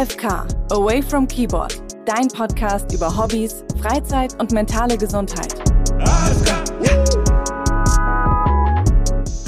[0.00, 5.54] AFK, Away from Keyboard, dein Podcast über Hobbys, Freizeit und mentale Gesundheit.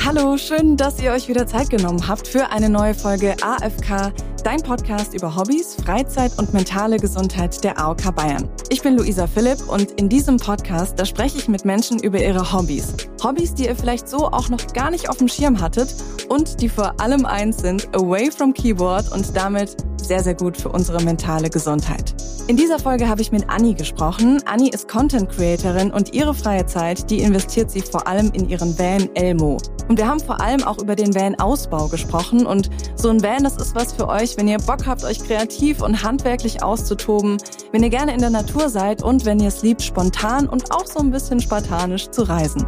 [0.04, 4.12] Hallo, schön, dass ihr euch wieder Zeit genommen habt für eine neue Folge AFK,
[4.44, 8.50] dein Podcast über Hobbys, Freizeit und mentale Gesundheit der AOK Bayern.
[8.68, 12.52] Ich bin Luisa Philipp und in diesem Podcast, da spreche ich mit Menschen über ihre
[12.52, 12.94] Hobbys.
[13.24, 15.94] Hobbys, die ihr vielleicht so auch noch gar nicht auf dem Schirm hattet
[16.28, 20.68] und die vor allem eins sind, away from Keyboard und damit sehr, sehr gut für
[20.68, 22.14] unsere mentale Gesundheit.
[22.48, 24.42] In dieser Folge habe ich mit Anni gesprochen.
[24.46, 28.76] Anni ist Content Creatorin und ihre freie Zeit, die investiert sie vor allem in ihren
[28.78, 29.58] Van Elmo.
[29.88, 32.46] Und wir haben vor allem auch über den Van-Ausbau gesprochen.
[32.46, 35.82] Und so ein Van, das ist was für euch, wenn ihr Bock habt, euch kreativ
[35.82, 37.38] und handwerklich auszutoben,
[37.70, 40.86] wenn ihr gerne in der Natur seid und wenn ihr es liebt, spontan und auch
[40.86, 42.66] so ein bisschen spartanisch zu reisen.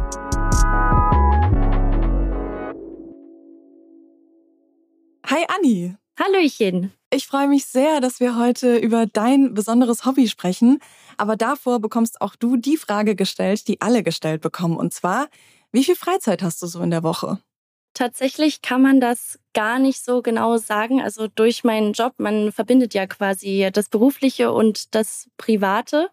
[5.27, 5.95] Hi Anni.
[6.17, 6.93] Hallöchen.
[7.15, 10.79] Ich freue mich sehr, dass wir heute über dein besonderes Hobby sprechen.
[11.15, 14.75] Aber davor bekommst auch du die Frage gestellt, die alle gestellt bekommen.
[14.75, 15.29] Und zwar,
[15.71, 17.39] wie viel Freizeit hast du so in der Woche?
[17.93, 21.01] Tatsächlich kann man das gar nicht so genau sagen.
[21.01, 26.09] Also durch meinen Job, man verbindet ja quasi das Berufliche und das Private.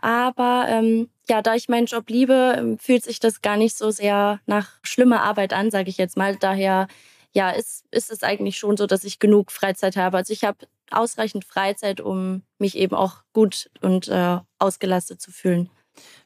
[0.00, 4.38] Aber ähm, ja, da ich meinen Job liebe, fühlt sich das gar nicht so sehr
[4.46, 6.36] nach schlimmer Arbeit an, sage ich jetzt mal.
[6.36, 6.86] Daher
[7.34, 10.16] ja, ist, ist es eigentlich schon so, dass ich genug Freizeit habe.
[10.16, 15.70] Also ich habe ausreichend Freizeit, um mich eben auch gut und äh, ausgelastet zu fühlen.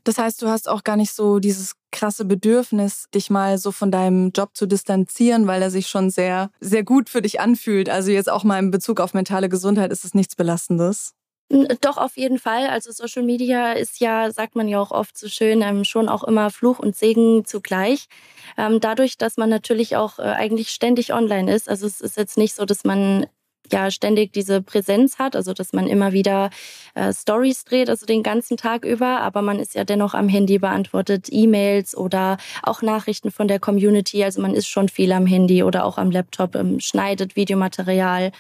[0.05, 3.91] Das heißt, du hast auch gar nicht so dieses krasse Bedürfnis, dich mal so von
[3.91, 7.89] deinem Job zu distanzieren, weil er sich schon sehr, sehr gut für dich anfühlt.
[7.89, 11.15] Also jetzt auch mal in Bezug auf mentale Gesundheit ist es nichts Belastendes.
[11.81, 12.69] Doch, auf jeden Fall.
[12.69, 16.25] Also Social Media ist ja, sagt man ja auch oft so schön, ähm, schon auch
[16.25, 18.07] immer Fluch und Segen zugleich.
[18.57, 21.69] Ähm, dadurch, dass man natürlich auch äh, eigentlich ständig online ist.
[21.69, 23.27] Also es ist jetzt nicht so, dass man
[23.71, 26.51] ja ständig diese Präsenz hat, also dass man immer wieder
[26.95, 30.59] äh, Stories dreht, also den ganzen Tag über, aber man ist ja dennoch am Handy
[30.59, 35.63] beantwortet E-Mails oder auch Nachrichten von der Community, also man ist schon viel am Handy
[35.63, 38.33] oder auch am Laptop, ähm, schneidet Videomaterial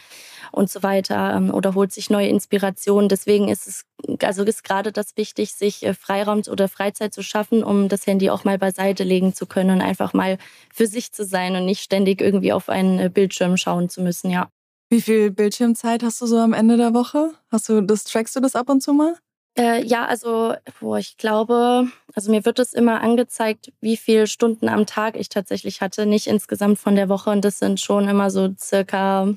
[0.51, 3.09] und so weiter ähm, oder holt sich neue Inspirationen.
[3.09, 3.85] Deswegen ist es
[4.23, 8.31] also ist gerade das wichtig, sich äh, Freiraum oder Freizeit zu schaffen, um das Handy
[8.31, 10.39] auch mal beiseite legen zu können und einfach mal
[10.73, 14.31] für sich zu sein und nicht ständig irgendwie auf einen äh, Bildschirm schauen zu müssen,
[14.31, 14.49] ja.
[14.93, 17.31] Wie viel Bildschirmzeit hast du so am Ende der Woche?
[17.51, 19.15] Hast du das, trackst du das ab und zu mal?
[19.57, 24.69] Äh, ja, also boah, ich glaube, also mir wird es immer angezeigt, wie viele Stunden
[24.69, 27.31] am Tag ich tatsächlich hatte, nicht insgesamt von der Woche.
[27.31, 29.29] Und das sind schon immer so circa,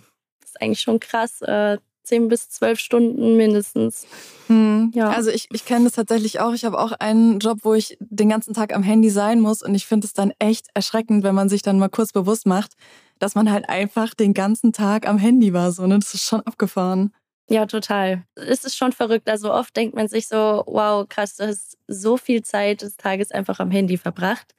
[0.42, 4.08] das ist eigentlich schon krass, äh, 10 bis 12 Stunden mindestens.
[4.48, 4.92] Hm.
[4.94, 5.12] Ja.
[5.12, 6.54] Also ich, ich kenne das tatsächlich auch.
[6.54, 9.74] Ich habe auch einen Job, wo ich den ganzen Tag am Handy sein muss und
[9.74, 12.74] ich finde es dann echt erschreckend, wenn man sich dann mal kurz bewusst macht,
[13.20, 15.72] dass man halt einfach den ganzen Tag am Handy war.
[15.72, 16.00] So, ne?
[16.00, 17.14] Das ist schon abgefahren.
[17.48, 18.24] Ja, total.
[18.36, 19.30] Es ist schon verrückt.
[19.30, 23.32] Also oft denkt man sich so, wow, krass, du hast so viel Zeit des Tages
[23.32, 24.56] einfach am Handy verbracht.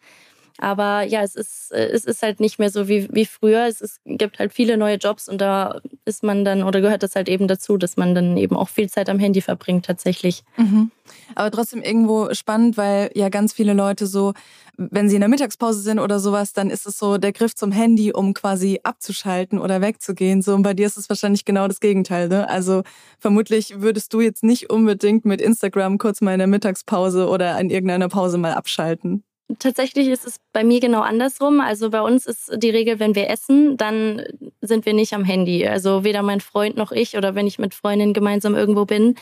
[0.59, 3.67] Aber ja, es ist, es ist halt nicht mehr so wie, wie früher.
[3.67, 7.15] Es ist, gibt halt viele neue Jobs und da ist man dann oder gehört das
[7.15, 10.43] halt eben dazu, dass man dann eben auch viel Zeit am Handy verbringt tatsächlich.
[10.56, 10.91] Mhm.
[11.34, 14.33] Aber trotzdem irgendwo spannend, weil ja ganz viele Leute so,
[14.77, 17.72] wenn sie in der Mittagspause sind oder sowas, dann ist es so der Griff zum
[17.72, 20.43] Handy, um quasi abzuschalten oder wegzugehen.
[20.43, 22.28] So und bei dir ist es wahrscheinlich genau das Gegenteil.
[22.28, 22.49] Ne?
[22.49, 22.83] Also
[23.19, 27.71] vermutlich würdest du jetzt nicht unbedingt mit Instagram kurz mal in der Mittagspause oder in
[27.71, 29.22] irgendeiner Pause mal abschalten.
[29.61, 31.61] Tatsächlich ist es bei mir genau andersrum.
[31.61, 34.23] Also bei uns ist die Regel, wenn wir essen, dann
[34.61, 35.67] sind wir nicht am Handy.
[35.67, 39.15] Also weder mein Freund noch ich oder wenn ich mit Freundinnen gemeinsam irgendwo bin.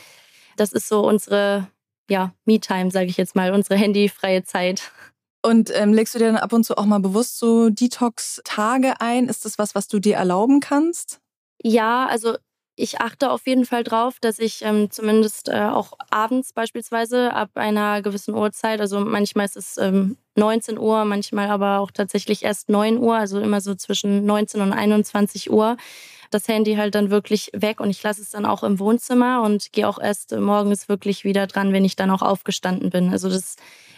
[0.57, 1.67] Das ist so unsere
[2.09, 4.91] ja, Me-Time, sage ich jetzt mal, unsere handyfreie Zeit.
[5.43, 9.29] Und ähm, legst du dir dann ab und zu auch mal bewusst so Detox-Tage ein?
[9.29, 11.19] Ist das was, was du dir erlauben kannst?
[11.61, 12.35] Ja, also
[12.75, 17.51] ich achte auf jeden Fall drauf, dass ich ähm, zumindest äh, auch abends beispielsweise ab
[17.55, 22.69] einer gewissen Uhrzeit, also manchmal ist es ähm, 19 Uhr, manchmal aber auch tatsächlich erst
[22.69, 25.77] 9 Uhr, also immer so zwischen 19 und 21 Uhr,
[26.31, 29.71] das Handy halt dann wirklich weg und ich lasse es dann auch im Wohnzimmer und
[29.71, 33.11] gehe auch erst morgens wirklich wieder dran, wenn ich dann auch aufgestanden bin.
[33.11, 33.55] Also das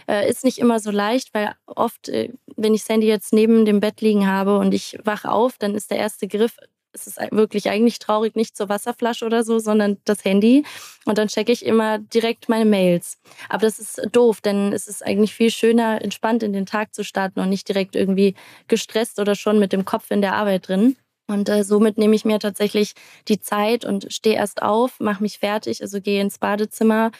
[0.07, 3.65] äh, ist nicht immer so leicht, weil oft, äh, wenn ich das Handy jetzt neben
[3.65, 6.57] dem Bett liegen habe und ich wache auf, dann ist der erste Griff
[6.93, 10.63] es ist wirklich eigentlich traurig, nicht zur Wasserflasche oder so, sondern das Handy.
[11.05, 13.17] Und dann checke ich immer direkt meine Mails.
[13.49, 17.03] Aber das ist doof, denn es ist eigentlich viel schöner, entspannt in den Tag zu
[17.03, 18.35] starten und nicht direkt irgendwie
[18.67, 20.97] gestresst oder schon mit dem Kopf in der Arbeit drin.
[21.27, 22.93] Und äh, somit nehme ich mir tatsächlich
[23.27, 27.11] die Zeit und stehe erst auf, mache mich fertig, also gehe ins Badezimmer,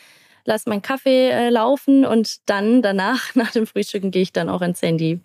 [0.45, 4.61] lasse meinen Kaffee äh, laufen und dann danach, nach dem Frühstücken, gehe ich dann auch
[4.61, 5.19] ins Handy.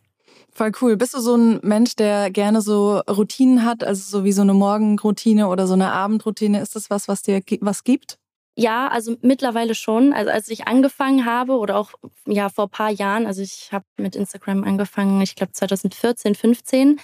[0.54, 0.96] Voll cool.
[0.96, 4.52] Bist du so ein Mensch, der gerne so Routinen hat, also so wie so eine
[4.52, 6.60] Morgenroutine oder so eine Abendroutine?
[6.60, 8.19] Ist das was, was dir was gibt?
[8.54, 10.12] Ja, also mittlerweile schon.
[10.12, 11.93] Also als ich angefangen habe oder auch
[12.26, 17.00] ja vor ein paar Jahren, also ich habe mit Instagram angefangen, ich glaube 2014, 15.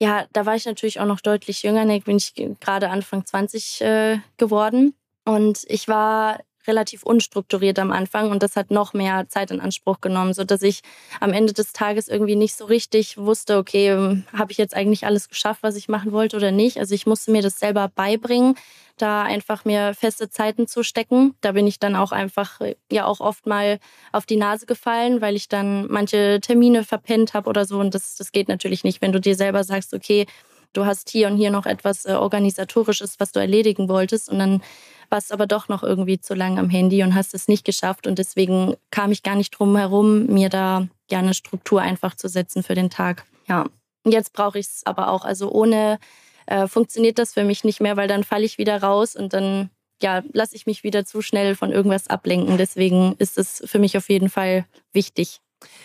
[0.00, 1.84] Ja, da war ich natürlich auch noch deutlich jünger.
[1.84, 4.94] Da bin ich gerade Anfang 20 äh, geworden.
[5.26, 10.00] Und ich war relativ unstrukturiert am Anfang und das hat noch mehr Zeit in Anspruch
[10.00, 10.82] genommen, so dass ich
[11.20, 15.28] am Ende des Tages irgendwie nicht so richtig wusste, okay, habe ich jetzt eigentlich alles
[15.28, 16.78] geschafft, was ich machen wollte oder nicht.
[16.78, 18.54] Also ich musste mir das selber beibringen,
[18.98, 21.34] da einfach mir feste Zeiten zu stecken.
[21.40, 23.78] Da bin ich dann auch einfach äh, ja auch oft mal
[24.12, 28.16] auf die Nase gefallen, weil ich dann manche Termine verpennt habe oder so und das
[28.16, 30.26] das geht natürlich nicht, wenn du dir selber sagst, okay,
[30.72, 34.62] du hast hier und hier noch etwas äh, organisatorisches, was du erledigen wolltest und dann
[35.10, 38.06] warst aber doch noch irgendwie zu lang am Handy und hast es nicht geschafft.
[38.06, 42.28] Und deswegen kam ich gar nicht drum herum, mir da ja eine Struktur einfach zu
[42.28, 43.24] setzen für den Tag.
[43.48, 43.66] Ja.
[44.04, 45.24] Jetzt brauche ich es aber auch.
[45.24, 45.98] Also ohne
[46.46, 49.70] äh, funktioniert das für mich nicht mehr, weil dann falle ich wieder raus und dann
[50.00, 52.56] ja, lasse ich mich wieder zu schnell von irgendwas ablenken.
[52.56, 55.40] Deswegen ist es für mich auf jeden Fall wichtig.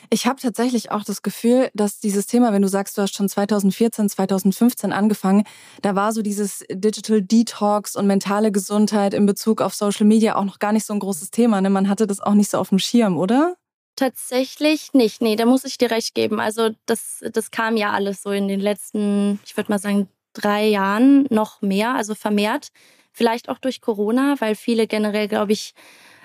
[0.10, 3.30] Ich habe tatsächlich auch das Gefühl, dass dieses Thema, wenn du sagst, du hast schon
[3.30, 5.44] 2014, 2015 angefangen,
[5.82, 10.46] da war so dieses Digital Detox und mentale Gesundheit in Bezug auf Social Media auch
[10.46, 11.62] noch gar nicht so ein großes Thema.
[11.62, 11.70] Ne?
[11.70, 13.56] Man hatte das auch nicht so auf dem Schirm, oder?
[13.96, 15.22] Tatsächlich nicht.
[15.22, 16.40] Nee, da muss ich dir recht geben.
[16.40, 20.66] Also das, das kam ja alles so in den letzten, ich würde mal sagen, drei
[20.66, 22.70] Jahren noch mehr, also vermehrt.
[23.12, 25.76] Vielleicht auch durch Corona, weil viele generell, glaube ich,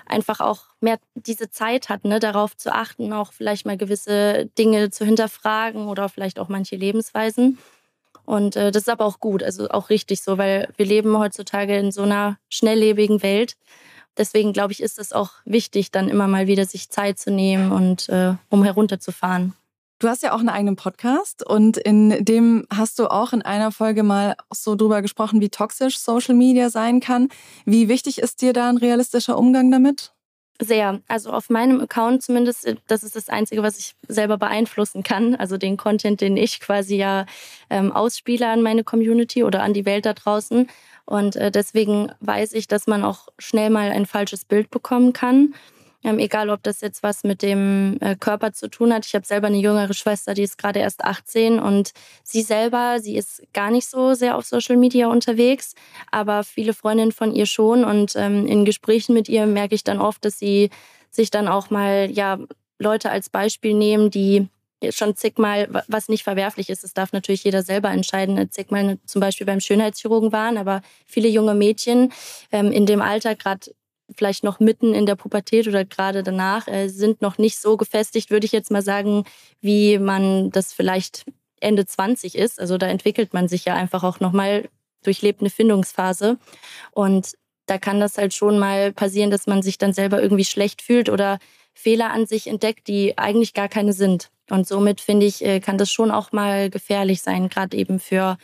[0.09, 4.91] einfach auch mehr diese Zeit hat, ne, darauf zu achten, auch vielleicht mal gewisse Dinge
[4.91, 7.59] zu hinterfragen oder vielleicht auch manche Lebensweisen.
[8.25, 11.77] Und äh, das ist aber auch gut, also auch richtig so, weil wir leben heutzutage
[11.79, 13.57] in so einer schnelllebigen Welt.
[14.19, 17.73] Deswegen glaube ich, ist es auch wichtig, dann immer mal wieder sich Zeit zu nehmen
[17.73, 19.55] und äh, um herunterzufahren.
[20.01, 23.73] Du hast ja auch einen eigenen Podcast und in dem hast du auch in einer
[23.73, 27.31] Folge mal so drüber gesprochen, wie toxisch Social Media sein kann.
[27.65, 30.13] Wie wichtig ist dir da ein realistischer Umgang damit?
[30.61, 31.01] Sehr.
[31.09, 35.35] Also auf meinem Account zumindest, das ist das Einzige, was ich selber beeinflussen kann.
[35.35, 37.27] Also den Content, den ich quasi ja
[37.69, 40.69] ähm, ausspiele an meine Community oder an die Welt da draußen.
[41.07, 45.55] Und äh, deswegen weiß ich, dass man auch schnell mal ein falsches Bild bekommen kann.
[46.05, 49.05] Ähm, egal, ob das jetzt was mit dem äh, Körper zu tun hat.
[49.05, 51.91] Ich habe selber eine jüngere Schwester, die ist gerade erst 18 und
[52.23, 55.75] sie selber, sie ist gar nicht so sehr auf Social Media unterwegs,
[56.13, 57.85] aber viele Freundinnen von ihr schon.
[57.85, 60.71] Und ähm, in Gesprächen mit ihr merke ich dann oft, dass sie
[61.11, 62.39] sich dann auch mal ja
[62.79, 64.49] Leute als Beispiel nehmen, die
[64.91, 69.47] schon zigmal, was nicht verwerflich ist, das darf natürlich jeder selber entscheiden, zigmal zum Beispiel
[69.47, 72.13] beim Schönheitschirurgen waren, aber viele junge Mädchen
[72.53, 73.73] ähm, in dem Alter, gerade
[74.17, 78.31] vielleicht noch mitten in der Pubertät oder gerade danach, äh, sind noch nicht so gefestigt,
[78.31, 79.25] würde ich jetzt mal sagen,
[79.61, 81.27] wie man das vielleicht
[81.61, 82.61] Ende 20 ist.
[82.61, 84.69] Also da entwickelt man sich ja einfach auch nochmal,
[85.03, 86.39] durchlebt eine Findungsphase.
[86.93, 87.33] Und
[87.67, 91.09] da kann das halt schon mal passieren, dass man sich dann selber irgendwie schlecht fühlt
[91.09, 91.39] oder
[91.75, 94.31] Fehler an sich entdeckt, die eigentlich gar keine sind.
[94.51, 98.39] Und somit finde ich, äh, kann das schon auch mal gefährlich sein, gerade eben für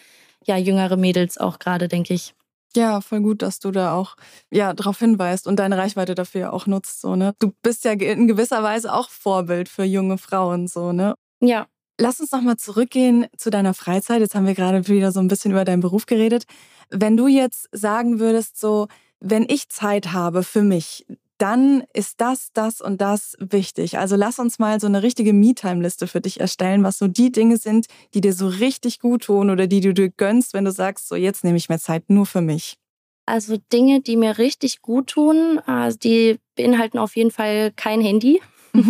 [0.45, 2.35] ja, jüngere Mädels auch gerade, denke ich.
[2.77, 4.17] Ja, voll gut, dass du da auch
[4.51, 7.01] ja darauf hinweist und deine Reichweite dafür auch nutzt.
[7.01, 7.35] So, ne?
[7.39, 11.15] Du bist ja in gewisser Weise auch Vorbild für junge Frauen, so, ne?
[11.41, 11.67] Ja.
[12.01, 14.21] Lass uns nochmal zurückgehen zu deiner Freizeit.
[14.21, 16.45] Jetzt haben wir gerade wieder so ein bisschen über deinen Beruf geredet.
[16.91, 18.89] Wenn du jetzt sagen würdest, so,
[19.21, 21.07] wenn ich Zeit habe für mich,
[21.45, 23.99] dann ist das, das und das wichtig.
[23.99, 27.59] Also lass uns mal so eine richtige Me-Time-Liste für dich erstellen, was so die Dinge
[27.59, 27.85] sind,
[28.15, 31.17] die dir so richtig gut tun oder die du dir gönnst, wenn du sagst, so
[31.17, 32.79] jetzt nehme ich mir Zeit nur für mich.
[33.27, 38.41] Also Dinge, die mir richtig gut tun, also die beinhalten auf jeden Fall kein Handy.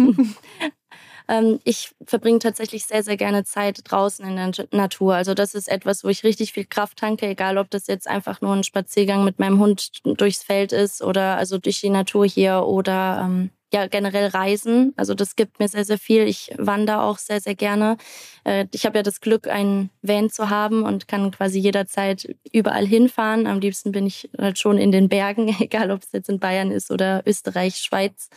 [1.29, 5.15] Ähm, ich verbringe tatsächlich sehr, sehr gerne Zeit draußen in der Natur.
[5.15, 8.41] Also das ist etwas, wo ich richtig viel Kraft tanke, egal ob das jetzt einfach
[8.41, 12.65] nur ein Spaziergang mit meinem Hund durchs Feld ist oder also durch die Natur hier
[12.67, 14.93] oder ähm, ja generell Reisen.
[14.97, 16.23] Also das gibt mir sehr, sehr viel.
[16.29, 17.97] Ich wandere auch sehr, sehr gerne.
[18.45, 22.87] Äh, ich habe ja das Glück, einen Van zu haben und kann quasi jederzeit überall
[22.87, 23.47] hinfahren.
[23.47, 26.71] Am liebsten bin ich halt schon in den Bergen, egal ob es jetzt in Bayern
[26.71, 28.29] ist oder Österreich, Schweiz.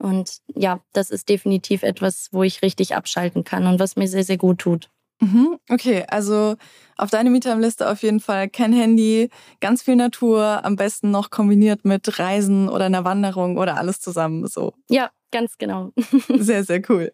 [0.00, 4.24] Und ja, das ist definitiv etwas, wo ich richtig abschalten kann und was mir sehr,
[4.24, 4.90] sehr gut tut.
[5.20, 6.56] Mhm, okay, also
[6.96, 9.28] auf deine Mieterliste auf jeden Fall kein Handy,
[9.60, 14.46] ganz viel Natur, am besten noch kombiniert mit Reisen oder einer Wanderung oder alles zusammen
[14.46, 14.72] so.
[14.88, 15.92] Ja, ganz genau.
[16.28, 17.12] sehr, sehr cool.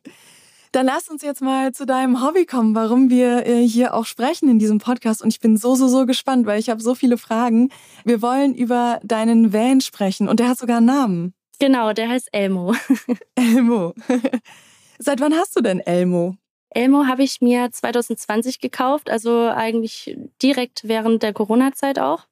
[0.71, 4.49] Dann lass uns jetzt mal zu deinem Hobby kommen, warum wir äh, hier auch sprechen
[4.49, 5.23] in diesem Podcast.
[5.23, 7.71] Und ich bin so, so, so gespannt, weil ich habe so viele Fragen.
[8.05, 11.35] Wir wollen über deinen Van sprechen und der hat sogar einen Namen.
[11.59, 12.75] Genau, der heißt Elmo.
[13.35, 13.95] Elmo.
[14.99, 16.37] Seit wann hast du denn Elmo?
[16.71, 22.27] Elmo habe ich mir 2020 gekauft, also eigentlich direkt während der Corona-Zeit auch.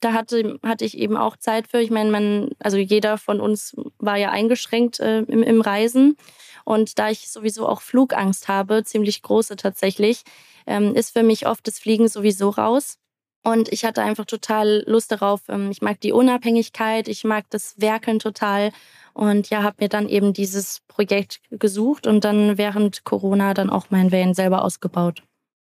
[0.00, 1.80] Da hatte, hatte ich eben auch Zeit für.
[1.80, 6.16] Ich meine, man, also jeder von uns war ja eingeschränkt äh, im, im Reisen.
[6.64, 10.22] Und da ich sowieso auch Flugangst habe, ziemlich große tatsächlich,
[10.66, 12.98] ähm, ist für mich oft das Fliegen sowieso raus.
[13.44, 15.42] Und ich hatte einfach total Lust darauf.
[15.48, 18.72] Ähm, ich mag die Unabhängigkeit, ich mag das Werkeln total.
[19.14, 23.86] Und ja, habe mir dann eben dieses Projekt gesucht und dann während Corona dann auch
[23.90, 25.22] mein Van selber ausgebaut.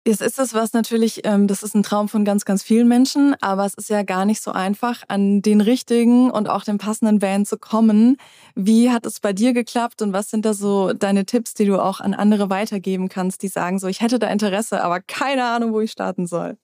[0.08, 3.36] Jetzt ist das was natürlich, ähm, das ist ein Traum von ganz, ganz vielen Menschen,
[3.42, 7.24] aber es ist ja gar nicht so einfach, an den richtigen und auch den passenden
[7.24, 8.18] Van zu kommen.
[8.54, 11.82] Wie hat es bei dir geklappt und was sind da so deine Tipps, die du
[11.82, 15.74] auch an andere weitergeben kannst, die sagen so, ich hätte da Interesse, aber keine Ahnung,
[15.74, 16.56] wo ich starten soll?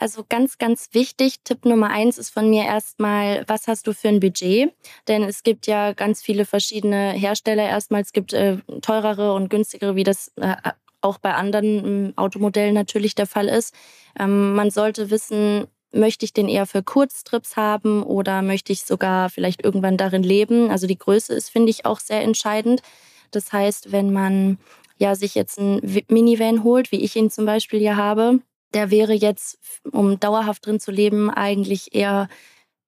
[0.00, 4.08] Also ganz, ganz wichtig, Tipp Nummer eins ist von mir erstmal, was hast du für
[4.08, 4.72] ein Budget?
[5.08, 7.64] Denn es gibt ja ganz viele verschiedene Hersteller.
[7.64, 10.54] Erstmal, es gibt äh, teurere und günstigere, wie das äh,
[11.00, 13.74] auch bei anderen ähm, Automodellen natürlich der Fall ist.
[14.18, 19.30] Ähm, man sollte wissen, möchte ich den eher für Kurztrips haben oder möchte ich sogar
[19.30, 20.70] vielleicht irgendwann darin leben?
[20.70, 22.82] Also die Größe ist, finde ich, auch sehr entscheidend.
[23.30, 24.58] Das heißt, wenn man
[24.98, 28.40] ja sich jetzt einen Minivan holt, wie ich ihn zum Beispiel hier habe,
[28.74, 29.58] der wäre jetzt,
[29.90, 32.28] um dauerhaft drin zu leben, eigentlich eher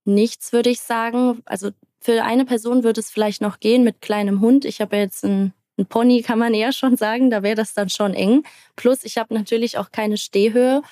[0.05, 1.43] nichts, würde ich sagen.
[1.45, 1.71] Also
[2.01, 4.65] für eine Person würde es vielleicht noch gehen mit kleinem Hund.
[4.65, 7.89] Ich habe jetzt einen, einen Pony, kann man eher schon sagen, da wäre das dann
[7.89, 8.43] schon eng.
[8.77, 10.83] Plus, ich habe natürlich auch keine Stehhöhe.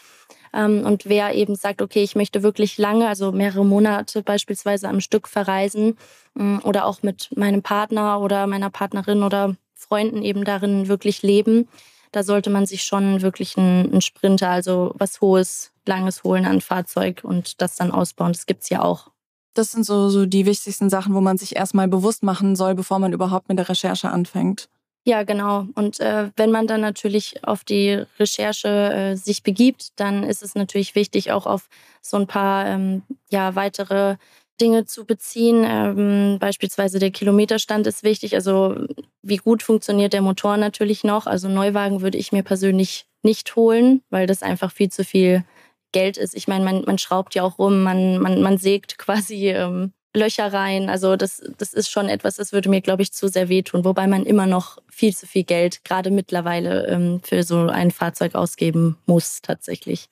[0.52, 5.00] Ähm, und wer eben sagt, okay, ich möchte wirklich lange, also mehrere Monate beispielsweise am
[5.00, 5.97] Stück verreisen
[6.35, 11.68] mm, oder auch mit meinem Partner oder meiner Partnerin oder Freunden eben darin wirklich leben,
[12.12, 16.60] da sollte man sich schon wirklich einen, einen Sprinter, also was Hohes, Langes holen an
[16.60, 18.32] Fahrzeug und das dann ausbauen.
[18.32, 19.10] Das gibt es ja auch.
[19.54, 22.98] Das sind so, so die wichtigsten Sachen, wo man sich erstmal bewusst machen soll, bevor
[22.98, 24.68] man überhaupt mit der Recherche anfängt.
[25.04, 25.66] Ja, genau.
[25.74, 30.54] Und äh, wenn man dann natürlich auf die Recherche äh, sich begibt, dann ist es
[30.54, 31.68] natürlich wichtig, auch auf
[32.02, 34.16] so ein paar ähm, ja, weitere
[34.60, 35.64] Dinge zu beziehen.
[35.66, 38.34] Ähm, beispielsweise der Kilometerstand ist wichtig.
[38.34, 38.86] Also
[39.22, 41.26] wie gut funktioniert der Motor natürlich noch.
[41.26, 45.44] Also Neuwagen würde ich mir persönlich nicht holen, weil das einfach viel zu viel
[45.92, 46.34] Geld ist.
[46.34, 50.52] Ich meine, man, man schraubt ja auch rum, man, man, man sägt quasi ähm, Löcher
[50.52, 50.88] rein.
[50.90, 53.84] Also das, das ist schon etwas, das würde mir, glaube ich, zu sehr wehtun.
[53.84, 58.34] Wobei man immer noch viel zu viel Geld, gerade mittlerweile, ähm, für so ein Fahrzeug
[58.34, 60.08] ausgeben muss tatsächlich.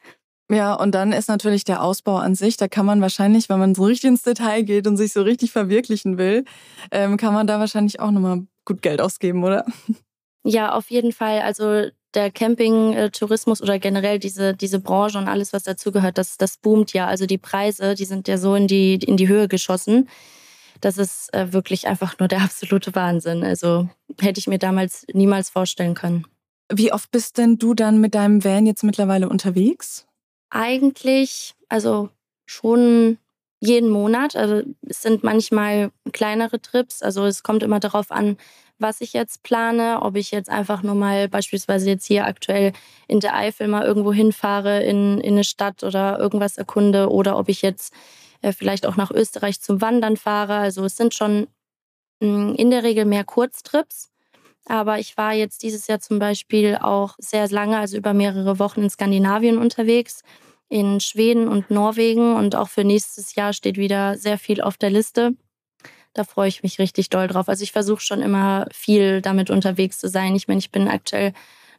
[0.50, 3.74] Ja, und dann ist natürlich der Ausbau an sich, da kann man wahrscheinlich, wenn man
[3.74, 6.44] so richtig ins Detail geht und sich so richtig verwirklichen will,
[6.92, 9.64] ähm, kann man da wahrscheinlich auch nochmal gut Geld ausgeben, oder?
[10.44, 11.40] Ja, auf jeden Fall.
[11.40, 16.92] Also der Camping-Tourismus oder generell diese, diese Branche und alles, was dazugehört, das, das boomt
[16.92, 17.08] ja.
[17.08, 20.08] Also die Preise, die sind ja so in die, in die Höhe geschossen.
[20.80, 23.42] Das ist äh, wirklich einfach nur der absolute Wahnsinn.
[23.42, 23.88] Also
[24.20, 26.26] hätte ich mir damals niemals vorstellen können.
[26.72, 30.06] Wie oft bist denn du dann mit deinem Van jetzt mittlerweile unterwegs?
[30.58, 32.08] Eigentlich, also
[32.46, 33.18] schon
[33.60, 34.36] jeden Monat.
[34.36, 37.02] Also es sind manchmal kleinere Trips.
[37.02, 38.38] Also es kommt immer darauf an,
[38.78, 42.72] was ich jetzt plane, ob ich jetzt einfach nur mal beispielsweise jetzt hier aktuell
[43.06, 47.50] in der Eifel mal irgendwo hinfahre in, in eine Stadt oder irgendwas erkunde oder ob
[47.50, 47.92] ich jetzt
[48.40, 50.54] äh, vielleicht auch nach Österreich zum Wandern fahre.
[50.54, 51.48] Also es sind schon
[52.20, 54.10] mh, hm, in der Regel mehr Kurztrips.
[54.66, 58.82] Aber ich war jetzt dieses Jahr zum Beispiel auch sehr lange, also über mehrere Wochen
[58.82, 60.22] in Skandinavien unterwegs,
[60.68, 62.36] in Schweden und Norwegen.
[62.36, 65.34] Und auch für nächstes Jahr steht wieder sehr viel auf der Liste.
[66.14, 67.48] Da freue ich mich richtig doll drauf.
[67.48, 70.34] Also ich versuche schon immer viel damit unterwegs zu sein.
[70.34, 71.32] Ich meine, ich bin aktuell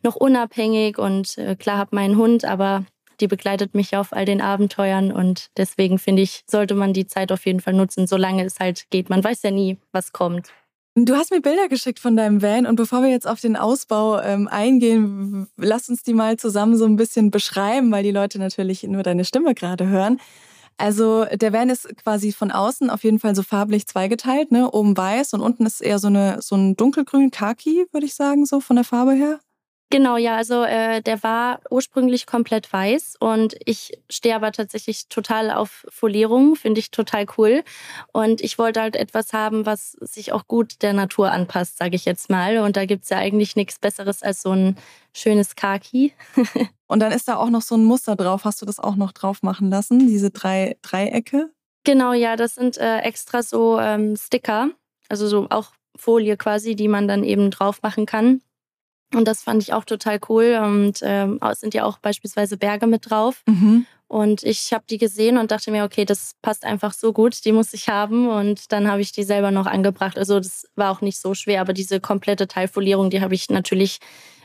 [0.03, 2.85] noch unabhängig und äh, klar habe meinen Hund, aber
[3.19, 7.31] die begleitet mich auf all den Abenteuern und deswegen finde ich, sollte man die Zeit
[7.31, 9.09] auf jeden Fall nutzen, solange es halt geht.
[9.09, 10.51] Man weiß ja nie, was kommt.
[10.99, 14.19] Du hast mir Bilder geschickt von deinem Van und bevor wir jetzt auf den Ausbau
[14.19, 18.81] ähm, eingehen, lass uns die mal zusammen so ein bisschen beschreiben, weil die Leute natürlich
[18.81, 20.19] nur deine Stimme gerade hören.
[20.77, 24.71] Also der Van ist quasi von außen auf jeden Fall so farblich zweigeteilt, ne?
[24.71, 28.47] Oben weiß und unten ist eher so eine so ein dunkelgrün Khaki, würde ich sagen,
[28.47, 29.39] so von der Farbe her.
[29.89, 35.49] Genau, ja, also äh, der war ursprünglich komplett weiß und ich stehe aber tatsächlich total
[35.49, 37.63] auf Folierung, finde ich total cool.
[38.11, 42.03] Und ich wollte halt etwas haben, was sich auch gut der Natur anpasst, sage ich
[42.03, 42.57] jetzt mal.
[42.57, 44.77] Und da gibt's ja eigentlich nichts Besseres als so ein
[45.13, 46.13] schönes Khaki.
[46.87, 48.43] und dann ist da auch noch so ein Muster drauf.
[48.43, 51.49] Hast du das auch noch drauf machen lassen, diese drei Dreiecke?
[51.85, 54.71] Genau, ja, das sind äh, extra so ähm, Sticker,
[55.07, 58.41] also so auch Folie quasi, die man dann eben drauf machen kann.
[59.13, 60.59] Und das fand ich auch total cool.
[60.61, 63.43] Und ähm, es sind ja auch beispielsweise Berge mit drauf.
[63.47, 63.85] Mhm.
[64.07, 67.51] Und ich habe die gesehen und dachte mir, okay, das passt einfach so gut, die
[67.51, 68.29] muss ich haben.
[68.29, 70.17] Und dann habe ich die selber noch angebracht.
[70.17, 73.99] Also das war auch nicht so schwer, aber diese komplette Teilfolierung, die habe ich natürlich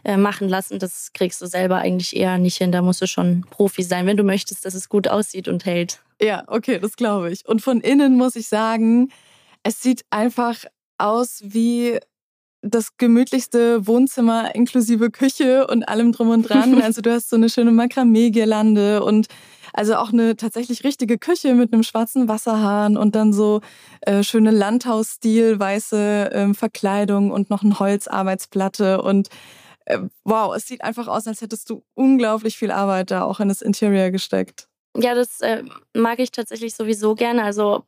[0.04, 0.80] äh, machen lassen.
[0.80, 2.72] Das kriegst du selber eigentlich eher nicht hin.
[2.72, 6.00] Da musst du schon Profi sein, wenn du möchtest, dass es gut aussieht und hält.
[6.20, 7.46] Ja, okay, das glaube ich.
[7.46, 9.12] Und von innen muss ich sagen,
[9.62, 10.56] es sieht einfach
[10.98, 12.00] aus wie
[12.62, 16.80] das gemütlichste Wohnzimmer inklusive Küche und allem drum und dran.
[16.82, 19.26] Also du hast so eine schöne Makramee-Girlande und
[19.72, 23.60] also auch eine tatsächlich richtige Küche mit einem schwarzen Wasserhahn und dann so
[24.02, 29.28] äh, schöne Landhausstil, weiße äh, Verkleidung und noch eine Holzarbeitsplatte und
[29.86, 33.48] äh, wow, es sieht einfach aus, als hättest du unglaublich viel Arbeit da auch in
[33.48, 34.68] das Interior gesteckt.
[34.94, 35.62] Ja, das äh,
[35.94, 37.44] mag ich tatsächlich sowieso gerne.
[37.44, 37.84] Also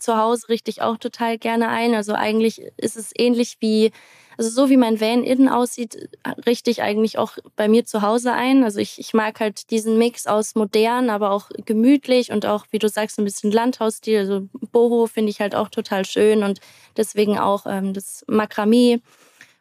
[0.00, 1.94] zu Hause richte ich auch total gerne ein.
[1.94, 3.92] Also eigentlich ist es ähnlich wie,
[4.38, 6.08] also so wie mein Van innen aussieht,
[6.46, 8.64] richte ich eigentlich auch bei mir zu Hause ein.
[8.64, 12.78] Also ich, ich mag halt diesen Mix aus modern, aber auch gemütlich und auch, wie
[12.78, 14.18] du sagst, ein bisschen Landhausstil.
[14.20, 16.60] Also Boho finde ich halt auch total schön und
[16.96, 19.00] deswegen auch ähm, das Makramee.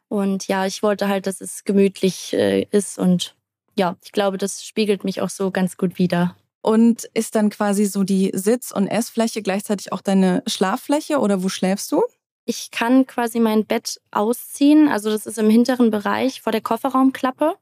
[0.07, 3.35] Und ja, ich wollte halt, dass es gemütlich äh, ist und
[3.77, 6.37] ja, ich glaube, das spiegelt mich auch so ganz gut wider.
[6.65, 11.47] Und ist dann quasi so die Sitz- und Essfläche gleichzeitig auch deine Schlaffläche oder wo
[11.47, 12.01] schläfst du?
[12.45, 14.87] Ich kann quasi mein Bett ausziehen.
[14.87, 17.53] Also das ist im hinteren Bereich vor der Kofferraumklappe.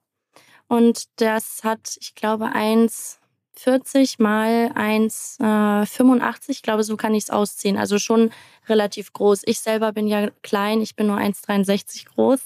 [0.70, 6.50] Und das hat, ich glaube, 1,40 mal 1,85.
[6.52, 7.76] Ich glaube, so kann ich es ausziehen.
[7.76, 8.32] Also schon
[8.70, 9.42] relativ groß.
[9.44, 10.80] Ich selber bin ja klein.
[10.80, 12.40] Ich bin nur 1,63 groß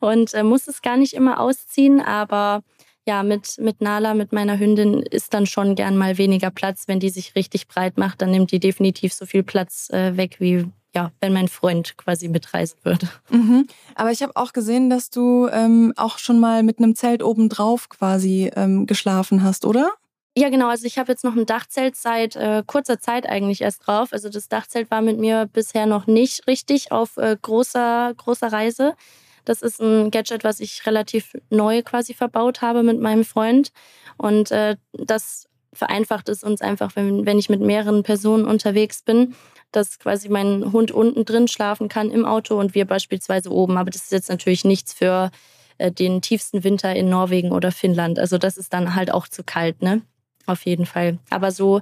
[0.00, 2.00] und äh, muss es gar nicht immer ausziehen.
[2.00, 2.62] Aber
[3.06, 6.84] ja, mit, mit Nala, mit meiner Hündin, ist dann schon gern mal weniger Platz.
[6.86, 10.36] Wenn die sich richtig breit macht, dann nimmt die definitiv so viel Platz äh, weg,
[10.38, 13.08] wie ja, wenn mein Freund quasi mitreisen würde.
[13.28, 13.66] Mhm.
[13.96, 17.88] Aber ich habe auch gesehen, dass du ähm, auch schon mal mit einem Zelt obendrauf
[17.88, 19.90] quasi ähm, geschlafen hast, oder?
[20.36, 20.68] Ja, genau.
[20.68, 24.12] Also ich habe jetzt noch ein Dachzelt seit äh, kurzer Zeit eigentlich erst drauf.
[24.12, 28.94] Also das Dachzelt war mit mir bisher noch nicht richtig auf äh, großer, großer Reise.
[29.44, 33.72] Das ist ein Gadget, was ich relativ neu quasi verbaut habe mit meinem Freund.
[34.16, 39.34] Und äh, das vereinfacht es uns einfach, wenn, wenn ich mit mehreren Personen unterwegs bin,
[39.72, 43.76] dass quasi mein Hund unten drin schlafen kann im Auto und wir beispielsweise oben.
[43.76, 45.30] Aber das ist jetzt natürlich nichts für
[45.78, 48.18] äh, den tiefsten Winter in Norwegen oder Finnland.
[48.18, 50.02] Also das ist dann halt auch zu kalt, ne?
[50.46, 51.18] Auf jeden Fall.
[51.30, 51.80] Aber so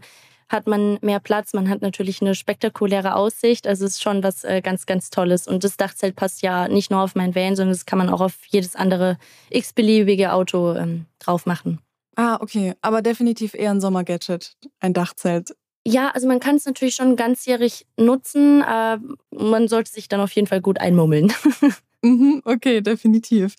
[0.52, 1.54] hat man mehr Platz.
[1.54, 3.66] Man hat natürlich eine spektakuläre Aussicht.
[3.66, 5.48] Also es ist schon was äh, ganz, ganz Tolles.
[5.48, 8.20] Und das Dachzelt passt ja nicht nur auf mein Van, sondern das kann man auch
[8.20, 9.18] auf jedes andere
[9.50, 11.80] x-beliebige Auto ähm, drauf machen.
[12.14, 12.74] Ah, okay.
[12.82, 15.56] Aber definitiv eher ein Sommergadget, ein Dachzelt.
[15.84, 18.62] Ja, also man kann es natürlich schon ganzjährig nutzen.
[18.62, 18.98] Äh,
[19.30, 21.32] man sollte sich dann auf jeden Fall gut einmummeln.
[22.02, 23.56] mhm, okay, definitiv.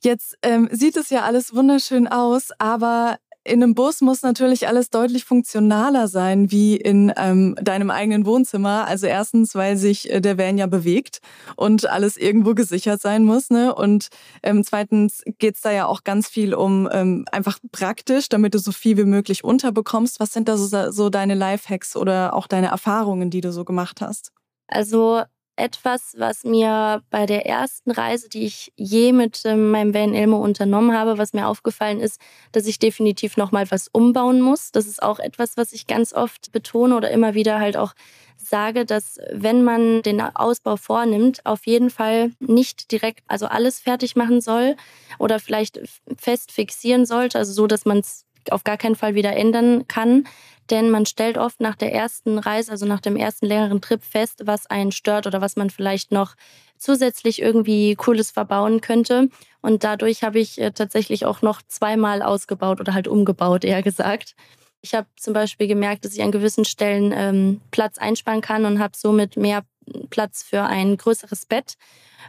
[0.00, 4.90] Jetzt ähm, sieht es ja alles wunderschön aus, aber in einem Bus muss natürlich alles
[4.90, 8.86] deutlich funktionaler sein wie in ähm, deinem eigenen Wohnzimmer.
[8.86, 11.20] Also erstens, weil sich äh, der Van ja bewegt
[11.56, 13.50] und alles irgendwo gesichert sein muss.
[13.50, 13.74] Ne?
[13.74, 14.08] Und
[14.42, 18.72] ähm, zweitens geht's da ja auch ganz viel um ähm, einfach praktisch, damit du so
[18.72, 20.20] viel wie möglich unterbekommst.
[20.20, 24.00] Was sind da so, so deine Lifehacks oder auch deine Erfahrungen, die du so gemacht
[24.00, 24.32] hast?
[24.68, 25.22] Also
[25.58, 30.38] etwas, was mir bei der ersten Reise, die ich je mit ähm, meinem Van Elmo
[30.38, 32.20] unternommen habe, was mir aufgefallen ist,
[32.52, 34.72] dass ich definitiv noch mal was umbauen muss.
[34.72, 37.94] Das ist auch etwas, was ich ganz oft betone oder immer wieder halt auch
[38.36, 44.16] sage, dass wenn man den Ausbau vornimmt, auf jeden Fall nicht direkt also alles fertig
[44.16, 44.76] machen soll
[45.18, 45.80] oder vielleicht
[46.16, 50.24] fest fixieren sollte, also so, dass man es auf gar keinen Fall wieder ändern kann,
[50.70, 54.42] denn man stellt oft nach der ersten Reise, also nach dem ersten längeren Trip fest,
[54.44, 56.34] was einen stört oder was man vielleicht noch
[56.76, 59.28] zusätzlich irgendwie Cooles verbauen könnte.
[59.60, 64.34] Und dadurch habe ich äh, tatsächlich auch noch zweimal ausgebaut oder halt umgebaut, eher gesagt.
[64.80, 68.78] Ich habe zum Beispiel gemerkt, dass ich an gewissen Stellen ähm, Platz einsparen kann und
[68.78, 69.62] habe somit mehr
[70.10, 71.74] Platz für ein größeres Bett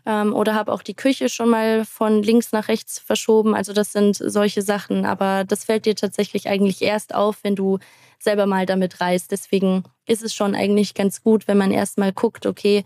[0.06, 3.54] ähm, oder habe auch die Küche schon mal von links nach rechts verschoben.
[3.54, 5.06] Also das sind solche Sachen.
[5.06, 7.80] Aber das fällt dir tatsächlich eigentlich erst auf, wenn du
[8.20, 9.32] selber mal damit reist.
[9.32, 12.84] Deswegen ist es schon eigentlich ganz gut, wenn man erstmal guckt, okay,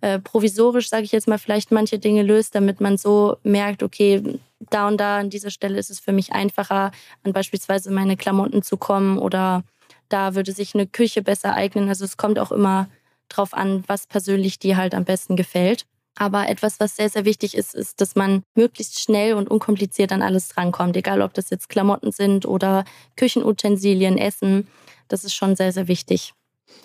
[0.00, 4.38] äh, provisorisch, sage ich jetzt mal, vielleicht manche Dinge löst, damit man so merkt, okay,
[4.60, 6.90] da und da an dieser Stelle ist es für mich einfacher,
[7.22, 9.64] an beispielsweise meine Klamotten zu kommen oder
[10.08, 11.88] da würde sich eine Küche besser eignen.
[11.88, 12.88] Also es kommt auch immer
[13.28, 15.84] drauf an, was persönlich dir halt am besten gefällt.
[16.18, 20.22] Aber etwas, was sehr, sehr wichtig ist, ist, dass man möglichst schnell und unkompliziert an
[20.22, 20.96] alles drankommt.
[20.96, 22.84] Egal, ob das jetzt Klamotten sind oder
[23.16, 24.66] Küchenutensilien, Essen.
[25.08, 26.32] Das ist schon sehr, sehr wichtig.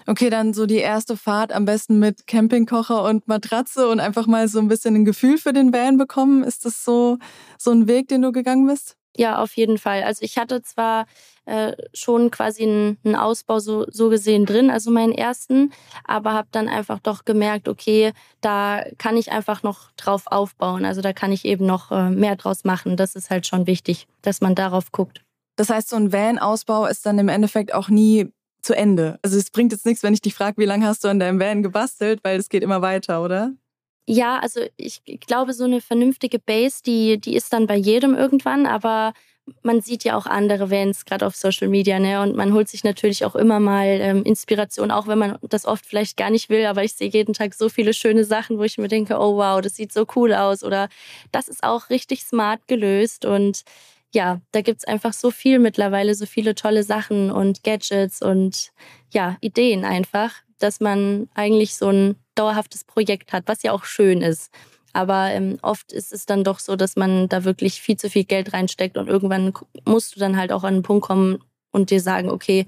[0.07, 4.47] Okay, dann so die erste Fahrt am besten mit Campingkocher und Matratze und einfach mal
[4.47, 6.43] so ein bisschen ein Gefühl für den Van bekommen.
[6.43, 7.17] Ist das so,
[7.57, 8.97] so ein Weg, den du gegangen bist?
[9.17, 10.03] Ja, auf jeden Fall.
[10.03, 11.05] Also ich hatte zwar
[11.45, 15.73] äh, schon quasi einen, einen Ausbau so, so gesehen drin, also meinen ersten,
[16.05, 20.85] aber habe dann einfach doch gemerkt, okay, da kann ich einfach noch drauf aufbauen.
[20.85, 22.95] Also da kann ich eben noch äh, mehr draus machen.
[22.95, 25.23] Das ist halt schon wichtig, dass man darauf guckt.
[25.57, 29.19] Das heißt, so ein Van-Ausbau ist dann im Endeffekt auch nie zu Ende.
[29.21, 31.39] Also es bringt jetzt nichts, wenn ich dich frage, wie lange hast du an deinem
[31.39, 33.53] Van gebastelt, weil es geht immer weiter, oder?
[34.07, 38.65] Ja, also ich glaube, so eine vernünftige Base, die, die ist dann bei jedem irgendwann,
[38.65, 39.13] aber
[39.63, 42.21] man sieht ja auch andere Vans gerade auf Social Media, ne?
[42.21, 45.85] Und man holt sich natürlich auch immer mal ähm, Inspiration, auch wenn man das oft
[45.85, 46.65] vielleicht gar nicht will.
[46.65, 49.61] Aber ich sehe jeden Tag so viele schöne Sachen, wo ich mir denke, oh wow,
[49.61, 50.89] das sieht so cool aus oder
[51.31, 53.63] das ist auch richtig smart gelöst und
[54.13, 58.71] ja, da gibt's einfach so viel mittlerweile, so viele tolle Sachen und Gadgets und
[59.11, 64.21] ja, Ideen einfach, dass man eigentlich so ein dauerhaftes Projekt hat, was ja auch schön
[64.21, 64.51] ist.
[64.93, 68.25] Aber ähm, oft ist es dann doch so, dass man da wirklich viel zu viel
[68.25, 69.53] Geld reinsteckt und irgendwann
[69.85, 71.39] musst du dann halt auch an einen Punkt kommen
[71.71, 72.67] und dir sagen, okay,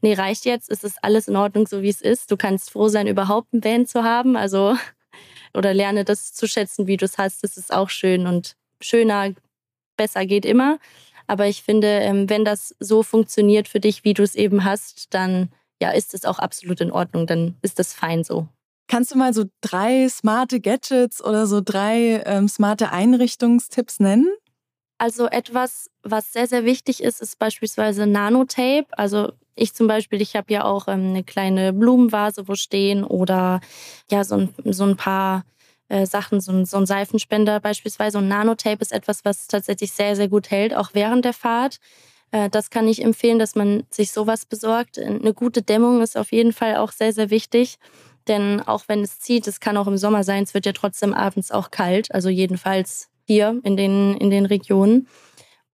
[0.00, 2.30] nee, reicht jetzt, es ist alles in Ordnung, so wie es ist.
[2.30, 4.76] Du kannst froh sein, überhaupt ein Band zu haben, also
[5.54, 7.42] oder lerne das zu schätzen, wie du es hast.
[7.42, 9.32] Das ist auch schön und schöner,
[9.96, 10.78] besser geht immer.
[11.26, 15.14] Aber ich finde, ähm, wenn das so funktioniert für dich, wie du es eben hast,
[15.14, 17.26] dann ja, ist es auch absolut in Ordnung.
[17.26, 18.48] Dann ist das fein so.
[18.86, 24.28] Kannst du mal so drei smarte Gadgets oder so drei ähm, smarte Einrichtungstipps nennen?
[24.98, 28.86] Also etwas, was sehr, sehr wichtig ist, ist beispielsweise Nanotape.
[28.92, 33.60] Also ich zum Beispiel, ich habe ja auch ähm, eine kleine Blumenvase, wo stehen oder
[34.10, 35.44] ja, so ein, so ein paar
[35.88, 38.18] äh, Sachen, so ein, so ein Seifenspender beispielsweise.
[38.18, 41.78] Und Nanotape ist etwas, was tatsächlich sehr, sehr gut hält, auch während der Fahrt.
[42.30, 44.98] Äh, das kann ich empfehlen, dass man sich sowas besorgt.
[44.98, 47.78] Eine gute Dämmung ist auf jeden Fall auch sehr, sehr wichtig.
[48.28, 51.12] Denn auch wenn es zieht, es kann auch im Sommer sein, es wird ja trotzdem
[51.12, 52.12] abends auch kalt.
[52.14, 55.08] Also jedenfalls hier in den, in den Regionen.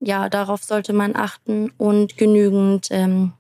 [0.01, 3.35] Ja, darauf sollte man achten und genügend ähm,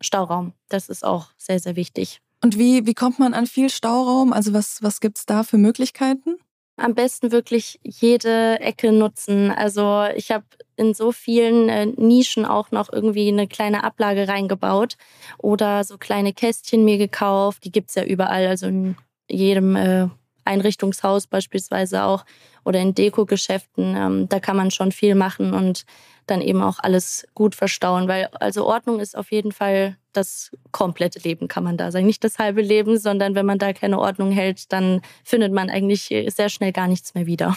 [0.00, 0.54] Stauraum.
[0.68, 2.20] Das ist auch sehr, sehr wichtig.
[2.42, 4.32] Und wie, wie kommt man an viel Stauraum?
[4.32, 6.36] Also was, was gibt es da für Möglichkeiten?
[6.78, 9.50] am besten wirklich jede Ecke nutzen.
[9.50, 10.44] Also ich habe
[10.76, 14.96] in so vielen äh, Nischen auch noch irgendwie eine kleine Ablage reingebaut
[15.38, 17.64] oder so kleine Kästchen mir gekauft.
[17.64, 18.96] Die gibt's ja überall, also in
[19.28, 20.08] jedem äh,
[20.44, 22.24] Einrichtungshaus beispielsweise auch
[22.64, 23.96] oder in Deko-Geschäften.
[23.96, 25.84] Ähm, da kann man schon viel machen und
[26.30, 31.20] dann eben auch alles gut verstauen, weil also Ordnung ist auf jeden Fall das komplette
[31.20, 32.06] Leben, kann man da sagen.
[32.06, 36.08] Nicht das halbe Leben, sondern wenn man da keine Ordnung hält, dann findet man eigentlich
[36.28, 37.56] sehr schnell gar nichts mehr wieder.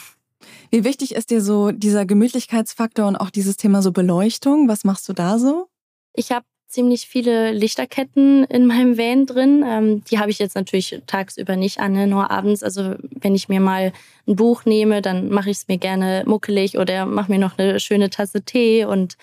[0.69, 4.67] Wie wichtig ist dir so dieser Gemütlichkeitsfaktor und auch dieses Thema so Beleuchtung?
[4.67, 5.67] Was machst du da so?
[6.13, 9.63] Ich habe ziemlich viele Lichterketten in meinem Van drin.
[9.67, 12.07] Ähm, die habe ich jetzt natürlich tagsüber nicht an, ne?
[12.07, 12.63] nur abends.
[12.63, 13.91] Also wenn ich mir mal
[14.27, 17.79] ein Buch nehme, dann mache ich es mir gerne muckelig oder mache mir noch eine
[17.79, 19.17] schöne Tasse Tee und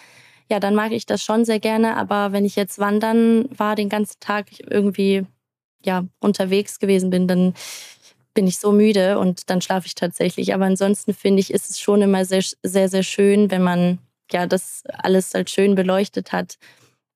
[0.50, 1.96] ja, dann mag ich das schon sehr gerne.
[1.96, 5.26] Aber wenn ich jetzt wandern war, den ganzen Tag irgendwie
[5.84, 7.54] ja unterwegs gewesen bin, dann
[8.34, 10.54] bin ich so müde und dann schlafe ich tatsächlich.
[10.54, 13.98] Aber ansonsten finde ich, ist es schon immer sehr, sehr, sehr schön, wenn man
[14.30, 16.58] ja das alles halt schön beleuchtet hat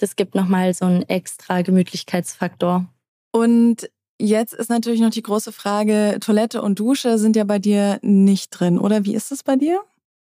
[0.02, 2.86] das gibt nochmal so einen extra Gemütlichkeitsfaktor.
[3.30, 3.88] Und
[4.18, 8.50] jetzt ist natürlich noch die große Frage, Toilette und Dusche sind ja bei dir nicht
[8.50, 9.80] drin, oder wie ist es bei dir?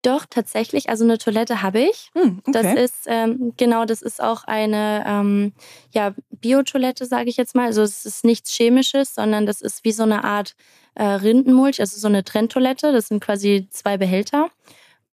[0.04, 0.90] Doch, tatsächlich.
[0.90, 2.12] Also eine Toilette habe ich.
[2.14, 2.52] Hm, okay.
[2.52, 5.54] Das ist, ähm, genau, das ist auch eine ähm,
[5.92, 7.68] ja, Biotoilette, sage ich jetzt mal.
[7.68, 10.56] Also es ist nichts Chemisches, sondern das ist wie so eine Art
[10.96, 12.92] äh, Rindenmulch, also so eine Trenntoilette.
[12.92, 14.50] Das sind quasi zwei Behälter,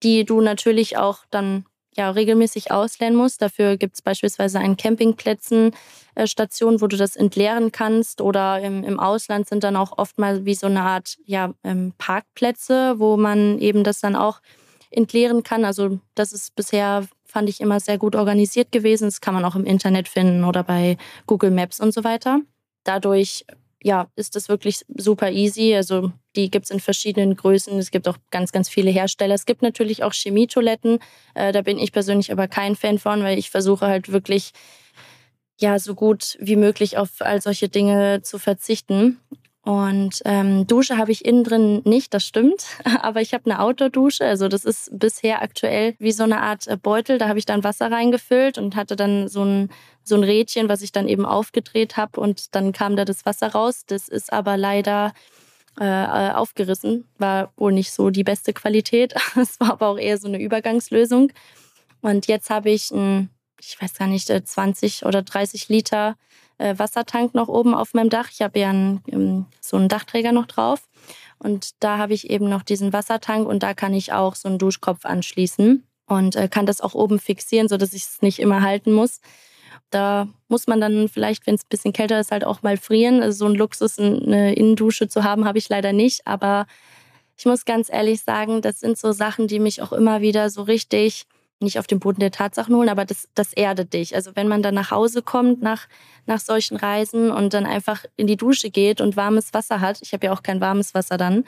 [0.05, 3.43] die du natürlich auch dann ja, regelmäßig ausleeren musst.
[3.43, 5.73] Dafür gibt es beispielsweise an Campingplätzen
[6.15, 8.21] äh, Stationen, wo du das entleeren kannst.
[8.21, 11.93] Oder im, im Ausland sind dann auch oft mal wie so eine Art ja, ähm,
[11.99, 14.41] Parkplätze, wo man eben das dann auch
[14.91, 15.65] entleeren kann.
[15.65, 19.05] Also das ist bisher, fand ich, immer sehr gut organisiert gewesen.
[19.05, 22.41] Das kann man auch im Internet finden oder bei Google Maps und so weiter.
[22.85, 23.45] Dadurch
[23.83, 25.75] ja, ist das wirklich super easy.
[25.75, 27.79] Also die gibt es in verschiedenen Größen.
[27.79, 29.35] Es gibt auch ganz, ganz viele Hersteller.
[29.35, 30.99] Es gibt natürlich auch Chemietoiletten.
[31.35, 34.53] Äh, da bin ich persönlich aber kein Fan von, weil ich versuche halt wirklich
[35.59, 39.19] ja so gut wie möglich auf all solche Dinge zu verzichten.
[39.67, 42.67] Und ähm, Dusche habe ich innen drin nicht, das stimmt.
[43.03, 44.25] Aber ich habe eine Outdoor-Dusche.
[44.25, 47.19] Also das ist bisher aktuell wie so eine Art äh, Beutel.
[47.19, 49.71] Da habe ich dann Wasser reingefüllt und hatte dann so ein,
[50.05, 53.49] so ein Rädchen, was ich dann eben aufgedreht habe und dann kam da das Wasser
[53.49, 53.83] raus.
[53.89, 55.13] Das ist aber leider
[55.81, 57.09] äh, äh aufgerissen.
[57.19, 59.17] War wohl nicht so die beste Qualität.
[59.35, 61.33] Es war aber auch eher so eine Übergangslösung.
[62.03, 66.17] Und jetzt habe ich ein, ich weiß gar nicht, 20 äh, oder 30 Liter
[66.59, 68.29] äh, Wassertank noch oben auf meinem Dach.
[68.31, 70.89] Ich habe ja einen, ähm, so einen Dachträger noch drauf.
[71.39, 74.59] Und da habe ich eben noch diesen Wassertank und da kann ich auch so einen
[74.59, 75.85] Duschkopf anschließen.
[76.09, 79.21] und äh, kann das auch oben fixieren, sodass ich es nicht immer halten muss.
[79.91, 83.23] Da muss man dann vielleicht, wenn es ein bisschen kälter ist, halt auch mal frieren.
[83.23, 86.27] Also so ein Luxus, eine Innendusche zu haben, habe ich leider nicht.
[86.27, 86.67] Aber
[87.37, 90.63] ich muss ganz ehrlich sagen, das sind so Sachen, die mich auch immer wieder so
[90.63, 91.27] richtig
[91.61, 94.15] nicht auf den Boden der Tatsachen holen, aber das, das erdet dich.
[94.15, 95.89] Also wenn man dann nach Hause kommt nach,
[96.27, 100.13] nach solchen Reisen und dann einfach in die Dusche geht und warmes Wasser hat, ich
[100.13, 101.45] habe ja auch kein warmes Wasser dann,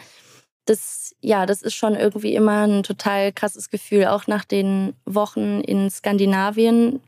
[0.65, 4.07] das, ja, das ist schon irgendwie immer ein total krasses Gefühl.
[4.07, 7.01] Auch nach den Wochen in Skandinavien,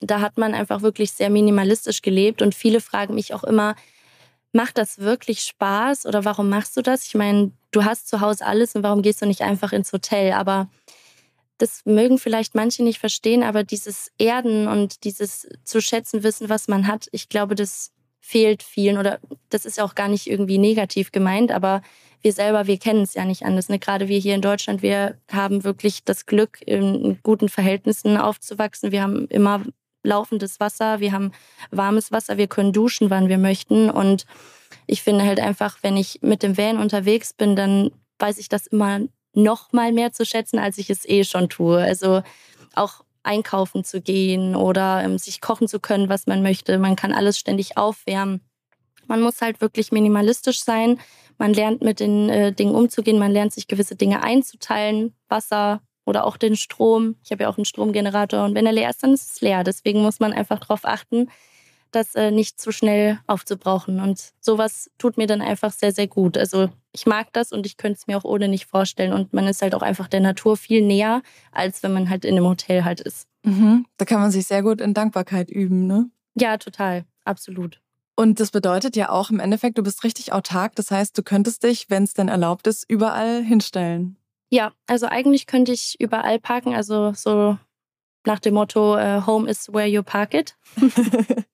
[0.00, 3.74] da hat man einfach wirklich sehr minimalistisch gelebt und viele fragen mich auch immer,
[4.52, 7.06] macht das wirklich Spaß oder warum machst du das?
[7.06, 10.32] Ich meine, du hast zu Hause alles und warum gehst du nicht einfach ins Hotel?
[10.32, 10.68] Aber
[11.58, 16.68] das mögen vielleicht manche nicht verstehen, aber dieses Erden und dieses zu schätzen wissen, was
[16.68, 20.58] man hat, ich glaube, das fehlt vielen oder das ist ja auch gar nicht irgendwie
[20.58, 21.82] negativ gemeint, aber
[22.22, 23.68] wir selber, wir kennen es ja nicht anders.
[23.68, 23.78] Ne?
[23.78, 28.92] Gerade wir hier in Deutschland, wir haben wirklich das Glück, in guten Verhältnissen aufzuwachsen.
[28.92, 29.62] Wir haben immer
[30.02, 31.32] laufendes Wasser, wir haben
[31.70, 33.90] warmes Wasser, wir können duschen, wann wir möchten.
[33.90, 34.24] Und
[34.86, 38.66] ich finde halt einfach, wenn ich mit dem Van unterwegs bin, dann weiß ich das
[38.66, 39.00] immer
[39.34, 41.78] noch mal mehr zu schätzen, als ich es eh schon tue.
[41.78, 42.22] Also
[42.74, 46.78] auch einkaufen zu gehen oder ähm, sich kochen zu können, was man möchte.
[46.78, 48.40] Man kann alles ständig aufwärmen.
[49.06, 51.00] Man muss halt wirklich minimalistisch sein.
[51.38, 53.18] Man lernt mit den äh, Dingen umzugehen.
[53.18, 55.14] Man lernt sich gewisse Dinge einzuteilen.
[55.28, 57.16] Wasser oder auch den Strom.
[57.24, 59.64] Ich habe ja auch einen Stromgenerator und wenn er leer ist, dann ist es leer.
[59.64, 61.30] Deswegen muss man einfach darauf achten,
[61.90, 64.00] das äh, nicht zu schnell aufzubrauchen.
[64.00, 66.36] Und sowas tut mir dann einfach sehr, sehr gut.
[66.36, 69.12] Also ich mag das und ich könnte es mir auch ohne nicht vorstellen.
[69.12, 72.36] Und man ist halt auch einfach der Natur viel näher, als wenn man halt in
[72.36, 73.26] einem Hotel halt ist.
[73.42, 73.84] Mhm.
[73.96, 76.08] Da kann man sich sehr gut in Dankbarkeit üben, ne?
[76.36, 77.04] Ja, total.
[77.24, 77.80] Absolut.
[78.16, 80.76] Und das bedeutet ja auch im Endeffekt, du bist richtig autark.
[80.76, 84.16] Das heißt, du könntest dich, wenn es denn erlaubt ist, überall hinstellen.
[84.50, 86.74] Ja, also eigentlich könnte ich überall parken.
[86.74, 87.58] Also so
[88.24, 90.56] nach dem Motto, uh, Home is where you park it.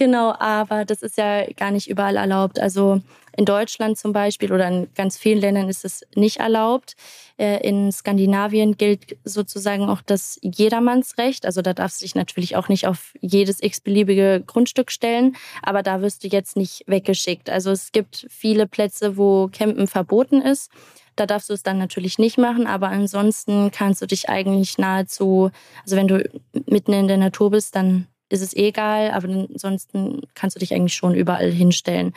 [0.00, 2.58] Genau, aber das ist ja gar nicht überall erlaubt.
[2.58, 3.02] Also
[3.40, 6.94] in Deutschland zum Beispiel oder in ganz vielen Ländern ist es nicht erlaubt.
[7.38, 11.46] Äh, in Skandinavien gilt sozusagen auch das Jedermannsrecht.
[11.46, 16.02] Also da darfst du dich natürlich auch nicht auf jedes x-beliebige Grundstück stellen, aber da
[16.02, 17.48] wirst du jetzt nicht weggeschickt.
[17.48, 20.70] Also es gibt viele Plätze, wo Campen verboten ist.
[21.16, 25.50] Da darfst du es dann natürlich nicht machen, aber ansonsten kannst du dich eigentlich nahezu,
[25.82, 26.28] also wenn du
[26.66, 30.94] mitten in der Natur bist, dann ist es egal, aber ansonsten kannst du dich eigentlich
[30.94, 32.12] schon überall hinstellen.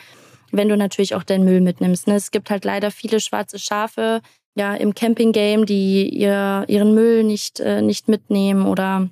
[0.56, 2.06] Wenn du natürlich auch deinen Müll mitnimmst.
[2.06, 2.14] Ne?
[2.14, 4.20] Es gibt halt leider viele schwarze Schafe
[4.54, 9.08] ja, im Camping-Game, die ihr, ihren Müll nicht, äh, nicht mitnehmen oder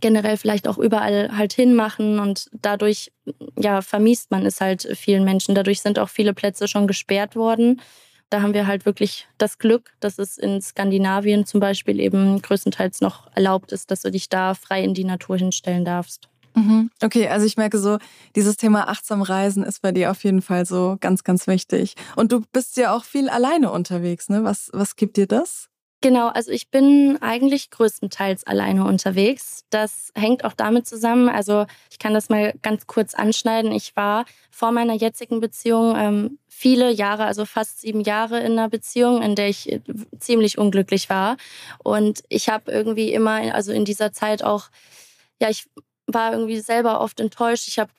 [0.00, 3.10] generell vielleicht auch überall halt hinmachen und dadurch
[3.58, 5.54] ja vermiest man es halt vielen Menschen.
[5.54, 7.80] Dadurch sind auch viele Plätze schon gesperrt worden.
[8.28, 13.00] Da haben wir halt wirklich das Glück, dass es in Skandinavien zum Beispiel eben größtenteils
[13.00, 16.28] noch erlaubt ist, dass du dich da frei in die Natur hinstellen darfst.
[16.56, 16.90] Mhm.
[17.02, 17.98] Okay, also ich merke so,
[18.34, 21.94] dieses Thema achtsam Reisen ist bei dir auf jeden Fall so ganz, ganz wichtig.
[22.16, 24.42] Und du bist ja auch viel alleine unterwegs, ne?
[24.42, 25.68] Was, was gibt dir das?
[26.02, 29.64] Genau, also ich bin eigentlich größtenteils alleine unterwegs.
[29.70, 33.72] Das hängt auch damit zusammen, also ich kann das mal ganz kurz anschneiden.
[33.72, 38.68] Ich war vor meiner jetzigen Beziehung ähm, viele Jahre, also fast sieben Jahre in einer
[38.68, 39.80] Beziehung, in der ich äh,
[40.18, 41.36] ziemlich unglücklich war.
[41.82, 44.68] Und ich habe irgendwie immer, also in dieser Zeit auch,
[45.40, 45.66] ja, ich
[46.06, 47.66] war irgendwie selber oft enttäuscht.
[47.68, 47.90] Ich habe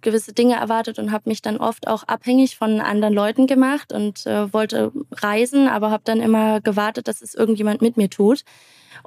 [0.00, 4.26] gewisse Dinge erwartet und habe mich dann oft auch abhängig von anderen Leuten gemacht und
[4.26, 8.44] äh, wollte reisen, aber habe dann immer gewartet, dass es irgendjemand mit mir tut.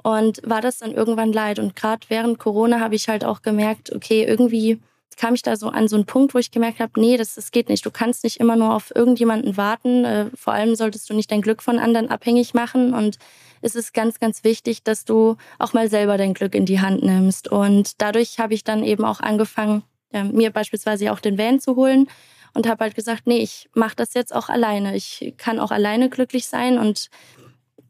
[0.02, 1.58] Und war das dann irgendwann leid.
[1.58, 4.78] Und gerade während Corona habe ich halt auch gemerkt, okay, irgendwie
[5.16, 7.50] kam ich da so an so einen Punkt, wo ich gemerkt habe, nee, das, das
[7.50, 7.84] geht nicht.
[7.84, 10.04] Du kannst nicht immer nur auf irgendjemanden warten.
[10.04, 12.94] Äh, vor allem solltest du nicht dein Glück von anderen abhängig machen.
[12.94, 13.18] Und
[13.60, 17.02] es ist ganz, ganz wichtig, dass du auch mal selber dein Glück in die Hand
[17.02, 17.48] nimmst.
[17.48, 22.08] Und dadurch habe ich dann eben auch angefangen, mir beispielsweise auch den Van zu holen
[22.54, 24.96] und habe halt gesagt, nee, ich mache das jetzt auch alleine.
[24.96, 27.10] Ich kann auch alleine glücklich sein und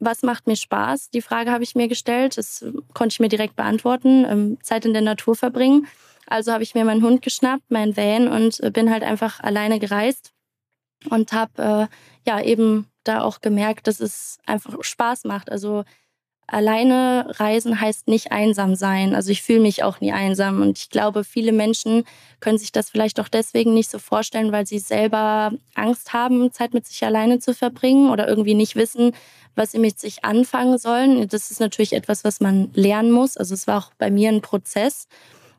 [0.00, 1.10] was macht mir Spaß?
[1.10, 2.38] Die Frage habe ich mir gestellt.
[2.38, 4.24] Das konnte ich mir direkt beantworten.
[4.24, 5.86] Ähm, Zeit in der Natur verbringen.
[6.30, 9.78] Also habe ich mir meinen Hund geschnappt, meinen Van und äh, bin halt einfach alleine
[9.78, 10.32] gereist
[11.10, 15.50] und habe äh, ja eben da auch gemerkt, dass es einfach Spaß macht.
[15.50, 15.84] Also
[16.46, 19.14] alleine reisen heißt nicht einsam sein.
[19.14, 20.62] Also ich fühle mich auch nie einsam.
[20.62, 22.04] Und ich glaube, viele Menschen
[22.40, 26.74] können sich das vielleicht auch deswegen nicht so vorstellen, weil sie selber Angst haben, Zeit
[26.74, 29.12] mit sich alleine zu verbringen oder irgendwie nicht wissen,
[29.56, 31.26] was sie mit sich anfangen sollen.
[31.28, 33.36] Das ist natürlich etwas, was man lernen muss.
[33.36, 35.08] Also es war auch bei mir ein Prozess.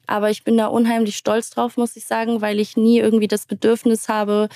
[0.08, 3.46] Aber ich bin da unheimlich stolz drauf, muss ich sagen, weil ich nie irgendwie das
[3.46, 4.50] Bedürfnis habe,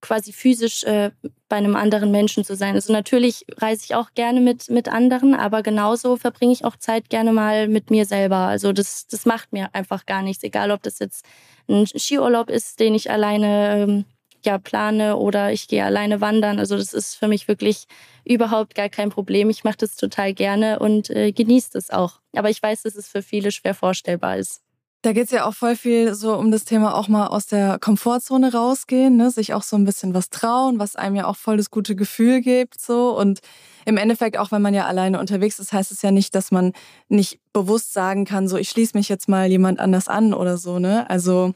[0.00, 1.10] quasi physisch äh,
[1.48, 2.74] bei einem anderen Menschen zu sein.
[2.74, 7.10] Also natürlich reise ich auch gerne mit, mit anderen, aber genauso verbringe ich auch Zeit
[7.10, 8.36] gerne mal mit mir selber.
[8.36, 11.24] Also das, das macht mir einfach gar nichts, egal ob das jetzt
[11.68, 14.04] ein Skiurlaub ist, den ich alleine ähm,
[14.44, 16.58] ja, plane oder ich gehe alleine wandern.
[16.58, 17.86] Also das ist für mich wirklich
[18.24, 19.50] überhaupt gar kein Problem.
[19.50, 22.20] Ich mache das total gerne und äh, genieße das auch.
[22.34, 24.62] Aber ich weiß, dass es für viele schwer vorstellbar ist.
[25.02, 28.52] Da geht's ja auch voll viel so um das Thema auch mal aus der Komfortzone
[28.52, 29.30] rausgehen, ne?
[29.30, 32.42] sich auch so ein bisschen was trauen, was einem ja auch voll das gute Gefühl
[32.42, 32.78] gibt.
[32.78, 33.40] so Und
[33.86, 36.72] im Endeffekt, auch wenn man ja alleine unterwegs ist, heißt es ja nicht, dass man
[37.08, 40.78] nicht bewusst sagen kann, so ich schließe mich jetzt mal jemand anders an oder so.
[40.78, 41.08] ne?
[41.08, 41.54] Also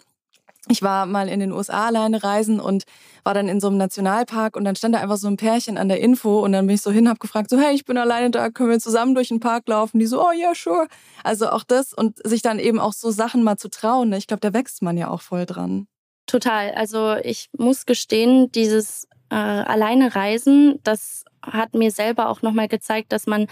[0.69, 2.85] ich war mal in den USA alleine reisen und
[3.23, 5.89] war dann in so einem Nationalpark und dann stand da einfach so ein Pärchen an
[5.89, 8.31] der Info und dann bin ich so hin, hab gefragt, so hey, ich bin alleine
[8.31, 9.99] da, können wir zusammen durch den Park laufen?
[9.99, 10.87] Die so, oh ja, yeah, sure.
[11.23, 14.19] Also auch das und sich dann eben auch so Sachen mal zu trauen, ne?
[14.19, 15.87] ich glaube, da wächst man ja auch voll dran.
[16.27, 16.73] Total.
[16.73, 23.13] Also ich muss gestehen, dieses äh, alleine Reisen, das hat mir selber auch nochmal gezeigt,
[23.13, 23.47] dass man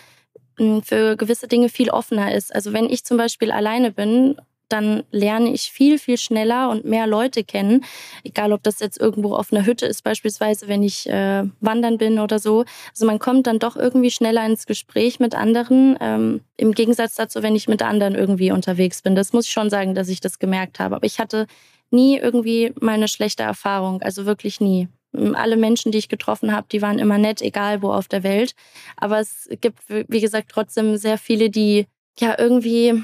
[0.58, 2.54] hm, für gewisse Dinge viel offener ist.
[2.54, 4.36] Also wenn ich zum Beispiel alleine bin
[4.72, 7.84] dann lerne ich viel, viel schneller und mehr Leute kennen.
[8.24, 12.18] Egal, ob das jetzt irgendwo auf einer Hütte ist, beispielsweise, wenn ich äh, wandern bin
[12.18, 12.64] oder so.
[12.90, 15.96] Also man kommt dann doch irgendwie schneller ins Gespräch mit anderen.
[16.00, 19.14] Ähm, Im Gegensatz dazu, wenn ich mit anderen irgendwie unterwegs bin.
[19.14, 20.96] Das muss ich schon sagen, dass ich das gemerkt habe.
[20.96, 21.46] Aber ich hatte
[21.90, 24.02] nie irgendwie mal eine schlechte Erfahrung.
[24.02, 24.88] Also wirklich nie.
[25.34, 28.54] Alle Menschen, die ich getroffen habe, die waren immer nett, egal wo auf der Welt.
[28.96, 31.86] Aber es gibt, wie gesagt, trotzdem sehr viele, die
[32.18, 33.02] ja irgendwie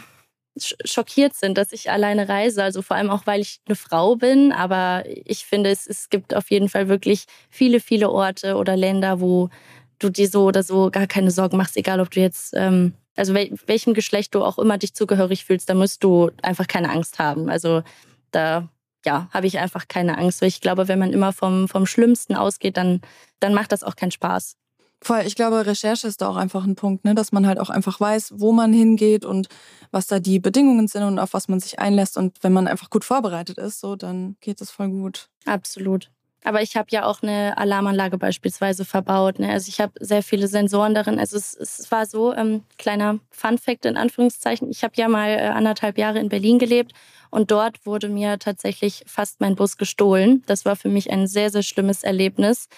[0.60, 2.62] schockiert sind, dass ich alleine reise.
[2.62, 4.52] Also vor allem auch, weil ich eine Frau bin.
[4.52, 9.20] Aber ich finde, es, es gibt auf jeden Fall wirklich viele, viele Orte oder Länder,
[9.20, 9.50] wo
[9.98, 13.34] du dir so oder so gar keine Sorgen machst, egal ob du jetzt, ähm, also
[13.34, 17.18] wel welchem Geschlecht du auch immer dich zugehörig fühlst, da musst du einfach keine Angst
[17.18, 17.48] haben.
[17.48, 17.82] Also
[18.30, 18.68] da
[19.04, 20.42] ja, habe ich einfach keine Angst.
[20.42, 23.00] Ich glaube, wenn man immer vom, vom Schlimmsten ausgeht, dann,
[23.40, 24.56] dann macht das auch keinen Spaß.
[25.00, 27.14] Voll, ich glaube, Recherche ist da auch einfach ein Punkt, ne?
[27.14, 29.48] dass man halt auch einfach weiß, wo man hingeht und
[29.92, 32.16] was da die Bedingungen sind und auf was man sich einlässt.
[32.16, 35.28] Und wenn man einfach gut vorbereitet ist, so, dann geht es voll gut.
[35.46, 36.10] Absolut.
[36.44, 39.38] Aber ich habe ja auch eine Alarmanlage beispielsweise verbaut.
[39.38, 39.50] Ne?
[39.50, 41.18] Also ich habe sehr viele Sensoren darin.
[41.18, 45.48] Also es, es war so, ähm, kleiner Fun-Fact in Anführungszeichen, ich habe ja mal äh,
[45.48, 46.92] anderthalb Jahre in Berlin gelebt
[47.30, 50.42] und dort wurde mir tatsächlich fast mein Bus gestohlen.
[50.46, 52.68] Das war für mich ein sehr, sehr schlimmes Erlebnis.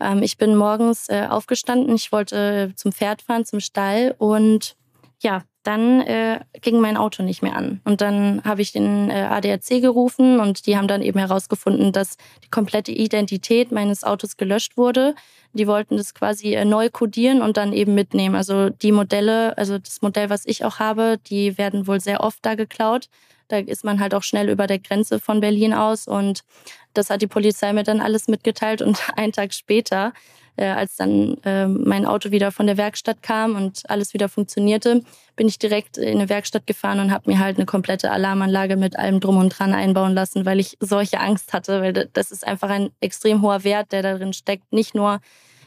[0.00, 4.14] Ähm, ich bin morgens äh, aufgestanden, ich wollte zum Pferd fahren, zum Stall.
[4.18, 4.76] Und
[5.20, 7.80] ja, dann äh, ging mein Auto nicht mehr an.
[7.84, 12.18] Und dann habe ich den äh, ADAC gerufen und die haben dann eben herausgefunden, dass
[12.44, 15.14] die komplette Identität meines Autos gelöscht wurde.
[15.54, 18.36] Die wollten das quasi äh, neu codieren und dann eben mitnehmen.
[18.36, 22.38] Also die Modelle, also das Modell, was ich auch habe, die werden wohl sehr oft
[22.42, 23.08] da geklaut.
[23.48, 26.44] Da ist man halt auch schnell über der Grenze von Berlin aus und
[26.92, 30.12] das hat die Polizei mir dann alles mitgeteilt und einen Tag später,
[30.56, 35.02] äh, als dann äh, mein Auto wieder von der Werkstatt kam und alles wieder funktionierte,
[35.36, 38.98] bin ich direkt in eine Werkstatt gefahren und habe mir halt eine komplette Alarmanlage mit
[38.98, 42.70] allem drum und dran einbauen lassen, weil ich solche Angst hatte, weil das ist einfach
[42.70, 45.20] ein extrem hoher Wert, der darin steckt, nicht nur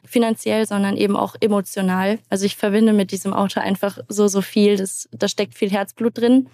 [0.05, 2.19] finanziell, sondern eben auch emotional.
[2.29, 4.77] Also ich verbinde mit diesem Auto einfach so, so viel.
[4.77, 6.47] Das, da steckt viel Herzblut drin.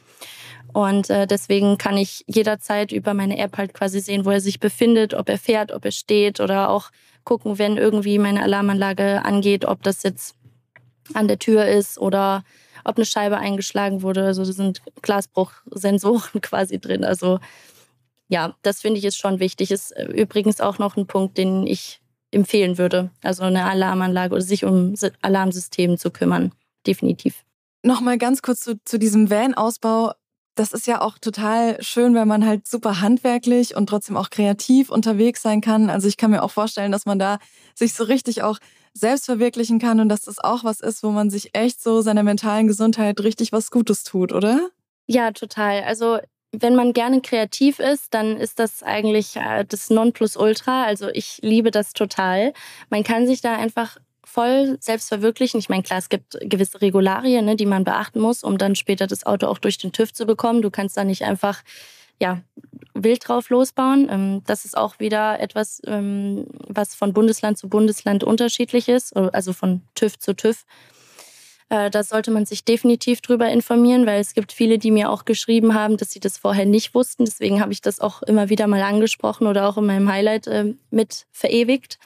[0.74, 4.60] Und äh, deswegen kann ich jederzeit über meine App halt quasi sehen, wo er sich
[4.60, 6.90] befindet, ob er fährt, ob er steht oder auch
[7.24, 10.36] gucken, wenn irgendwie meine Alarmanlage angeht, ob das jetzt
[11.14, 12.44] an der Tür ist oder
[12.84, 14.26] ob eine Scheibe eingeschlagen wurde.
[14.26, 17.04] Also da sind Glasbruchsensoren quasi drin.
[17.04, 17.40] Also
[18.28, 19.72] ja, das finde ich ist schon wichtig.
[19.72, 23.12] Ist äh, übrigens auch noch ein Punkt, den ich empfehlen würde.
[23.22, 26.52] Also eine Alarmanlage oder sich um Alarmsysteme zu kümmern.
[26.88, 27.44] Definitiv.
[27.84, 30.14] Nochmal ganz kurz zu, zu diesem Van-Ausbau
[30.56, 34.90] das ist ja auch total schön, wenn man halt super handwerklich und trotzdem auch kreativ
[34.90, 35.90] unterwegs sein kann.
[35.90, 37.40] Also ich kann mir auch vorstellen, dass man da
[37.76, 38.60] sich so richtig auch
[38.94, 42.24] selbst verwirklichen kann und dass das auch was ist, wo man sich echt so seiner
[42.24, 44.70] mentalen Gesundheit richtig was Gutes tut, oder?
[45.08, 45.84] Ja, total.
[45.84, 46.20] Also
[46.52, 50.84] wenn man gerne kreativ ist, dann ist das eigentlich äh, das Nonplusultra.
[50.86, 52.54] Also ich liebe das total.
[52.90, 55.60] Man kann sich da einfach voll selbst verwirklichen.
[55.60, 59.08] Ich meine, klar, es gibt gewisse Regularien, ne, die man beachten muss, um dann später
[59.08, 60.62] das Auto auch durch den TÜV zu bekommen.
[60.62, 61.64] Du kannst da nicht einfach
[62.20, 62.42] ja,
[62.94, 64.08] wild drauf losbauen.
[64.10, 69.54] Ähm, das ist auch wieder etwas, ähm, was von Bundesland zu Bundesland unterschiedlich ist, also
[69.54, 70.66] von TÜV zu TÜV.
[71.70, 75.26] Äh, da sollte man sich definitiv drüber informieren, weil es gibt viele, die mir auch
[75.26, 77.26] geschrieben haben, dass sie das vorher nicht wussten.
[77.26, 80.74] Deswegen habe ich das auch immer wieder mal angesprochen oder auch in meinem Highlight äh,
[80.92, 81.98] mit verewigt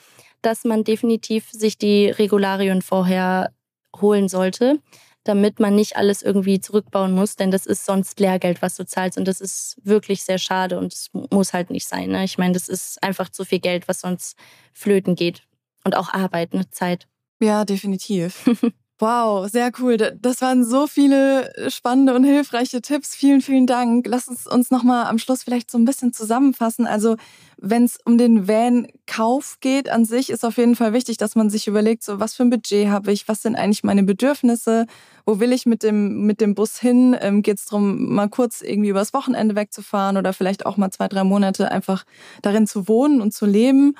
[0.42, 3.52] dass man definitiv sich die Regularien vorher
[4.00, 4.80] holen sollte.
[5.24, 9.18] damit man nicht alles irgendwie zurückbauen muss, denn das ist sonst Lehrgeld, was du zahlst
[9.18, 12.10] und das ist wirklich sehr schade und es muss halt nicht sein.
[12.10, 12.24] Ne?
[12.24, 14.38] Ich meine, das ist einfach zu viel Geld, was sonst
[14.72, 15.42] flöten geht
[15.84, 16.70] und auch Arbeit, ne?
[16.70, 17.08] Zeit.
[17.42, 18.48] Ja, definitiv.
[19.00, 19.96] Wow, sehr cool.
[19.96, 23.14] Das waren so viele spannende und hilfreiche Tipps.
[23.14, 24.04] Vielen, vielen Dank.
[24.08, 26.84] Lass uns uns nochmal am Schluss vielleicht so ein bisschen zusammenfassen.
[26.84, 27.14] Also,
[27.58, 31.48] wenn es um den Van-Kauf geht an sich, ist auf jeden Fall wichtig, dass man
[31.48, 34.86] sich überlegt, so was für ein Budget habe ich, was sind eigentlich meine Bedürfnisse,
[35.24, 37.16] wo will ich mit dem, mit dem Bus hin?
[37.20, 41.06] Ähm, geht es darum, mal kurz irgendwie übers Wochenende wegzufahren oder vielleicht auch mal zwei,
[41.06, 42.04] drei Monate einfach
[42.42, 43.94] darin zu wohnen und zu leben?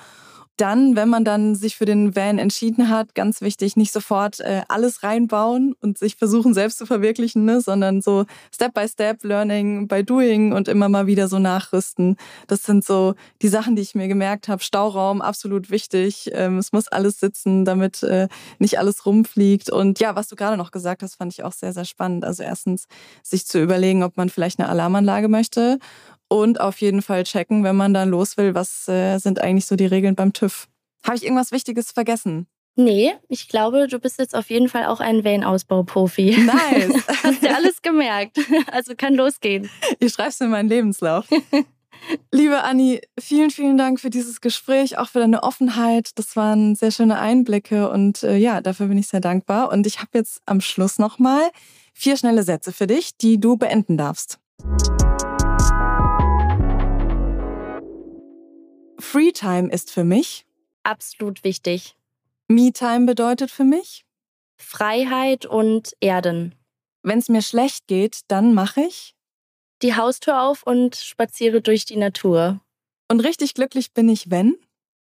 [0.61, 4.62] Dann, wenn man dann sich für den Van entschieden hat, ganz wichtig, nicht sofort äh,
[4.68, 9.86] alles reinbauen und sich versuchen selbst zu verwirklichen, ne, sondern so Step by Step, Learning
[9.86, 12.16] by Doing und immer mal wieder so nachrüsten.
[12.48, 14.62] Das sind so die Sachen, die ich mir gemerkt habe.
[14.62, 16.30] Stauraum absolut wichtig.
[16.32, 18.28] Ähm, es muss alles sitzen, damit äh,
[18.59, 19.70] nicht alles rumfliegt.
[19.70, 22.24] Und ja, was du gerade noch gesagt hast, fand ich auch sehr, sehr spannend.
[22.24, 22.88] Also erstens
[23.22, 25.78] sich zu überlegen, ob man vielleicht eine Alarmanlage möchte
[26.28, 29.76] und auf jeden Fall checken, wenn man dann los will, was äh, sind eigentlich so
[29.76, 30.68] die Regeln beim TÜV.
[31.04, 32.46] Habe ich irgendwas Wichtiges vergessen?
[32.76, 36.36] Nee, ich glaube, du bist jetzt auf jeden Fall auch ein Van-Ausbau-Profi.
[36.46, 37.06] Nice.
[37.24, 38.38] Hast dir alles gemerkt.
[38.70, 39.68] Also kann losgehen.
[39.98, 41.26] Ich schreib's in meinen Lebenslauf.
[42.32, 46.10] Liebe Anni, vielen, vielen Dank für dieses Gespräch, auch für deine Offenheit.
[46.14, 49.72] Das waren sehr schöne Einblicke und äh, ja, dafür bin ich sehr dankbar.
[49.72, 51.50] Und ich habe jetzt am Schluss nochmal
[51.94, 54.38] vier schnelle Sätze für dich, die du beenden darfst.
[58.99, 60.44] Freetime ist für mich
[60.82, 61.96] absolut wichtig.
[62.49, 64.05] Me-Time bedeutet für mich
[64.57, 66.55] Freiheit und Erden.
[67.03, 69.14] Wenn es mir schlecht geht, dann mache ich
[69.82, 72.61] die Haustür auf und spaziere durch die Natur.
[73.09, 74.57] Und richtig glücklich bin ich, wenn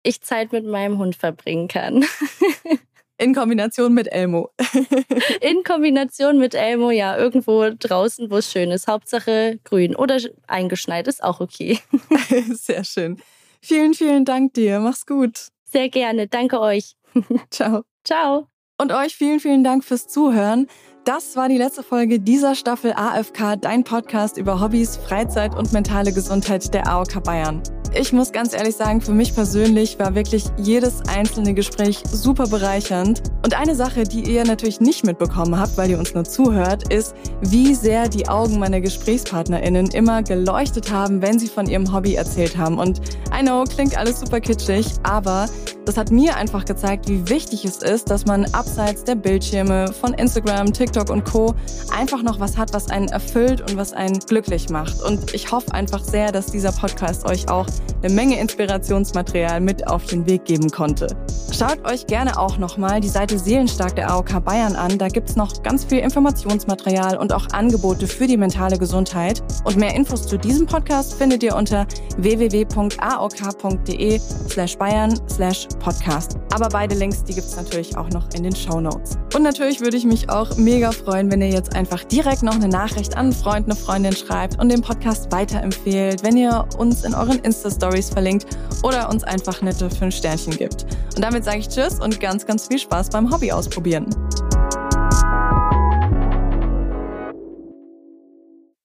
[0.03, 2.05] ich Zeit mit meinem Hund verbringen kann.
[3.21, 4.51] In Kombination mit Elmo.
[5.41, 8.87] In Kombination mit Elmo, ja, irgendwo draußen, wo es schön ist.
[8.87, 11.81] Hauptsache grün oder eingeschneit ist auch okay.
[12.53, 13.21] Sehr schön.
[13.61, 14.81] Vielen, vielen Dank dir.
[14.81, 15.49] Mach's gut.
[15.65, 16.29] Sehr gerne.
[16.29, 16.97] Danke euch.
[17.51, 17.83] Ciao.
[18.05, 18.49] Ciao.
[18.81, 20.69] Und euch vielen, vielen Dank fürs Zuhören.
[21.05, 26.13] Das war die letzte Folge dieser Staffel AFK, dein Podcast über Hobbys, Freizeit und mentale
[26.13, 27.63] Gesundheit der AOK Bayern.
[27.95, 33.23] Ich muss ganz ehrlich sagen, für mich persönlich war wirklich jedes einzelne Gespräch super bereichernd.
[33.43, 37.15] Und eine Sache, die ihr natürlich nicht mitbekommen habt, weil ihr uns nur zuhört, ist,
[37.41, 42.57] wie sehr die Augen meiner GesprächspartnerInnen immer geleuchtet haben, wenn sie von ihrem Hobby erzählt
[42.57, 42.79] haben.
[42.79, 43.01] Und
[43.37, 45.47] I know, klingt alles super kitschig, aber
[45.89, 50.13] das hat mir einfach gezeigt, wie wichtig es ist, dass man abseits der Bildschirme von
[50.13, 51.55] Instagram, TikTok und Co.
[51.97, 55.03] einfach noch was hat, was einen erfüllt und was einen glücklich macht.
[55.03, 57.67] Und ich hoffe einfach sehr, dass dieser Podcast euch auch
[58.03, 61.09] eine Menge Inspirationsmaterial mit auf den Weg geben konnte.
[61.57, 64.99] Schaut euch gerne auch nochmal die Seite Seelenstark der AOK Bayern an.
[64.99, 69.43] Da gibt's noch ganz viel Informationsmaterial und auch Angebote für die mentale Gesundheit.
[69.65, 71.87] Und mehr Infos zu diesem Podcast findet ihr unter
[72.19, 76.37] www.aok.de slash bayern slash podcast.
[76.53, 79.19] Aber beide Links, die gibt's natürlich auch noch in den Show Notes.
[79.35, 82.69] Und natürlich würde ich mich auch mega freuen, wenn ihr jetzt einfach direkt noch eine
[82.69, 87.15] Nachricht an einen Freund, eine Freundin schreibt und den Podcast weiterempfehlt, wenn ihr uns in
[87.15, 88.47] euren Insta-Stories verlinkt
[88.83, 90.85] oder uns einfach nette 5 Sternchen gibt.
[91.15, 94.07] Und damit sage ich Tschüss und ganz, ganz viel Spaß beim Hobby ausprobieren.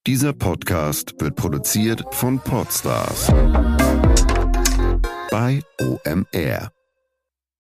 [0.06, 3.32] Dieser Podcast wird produziert von Podstars
[5.30, 6.73] bei OMR.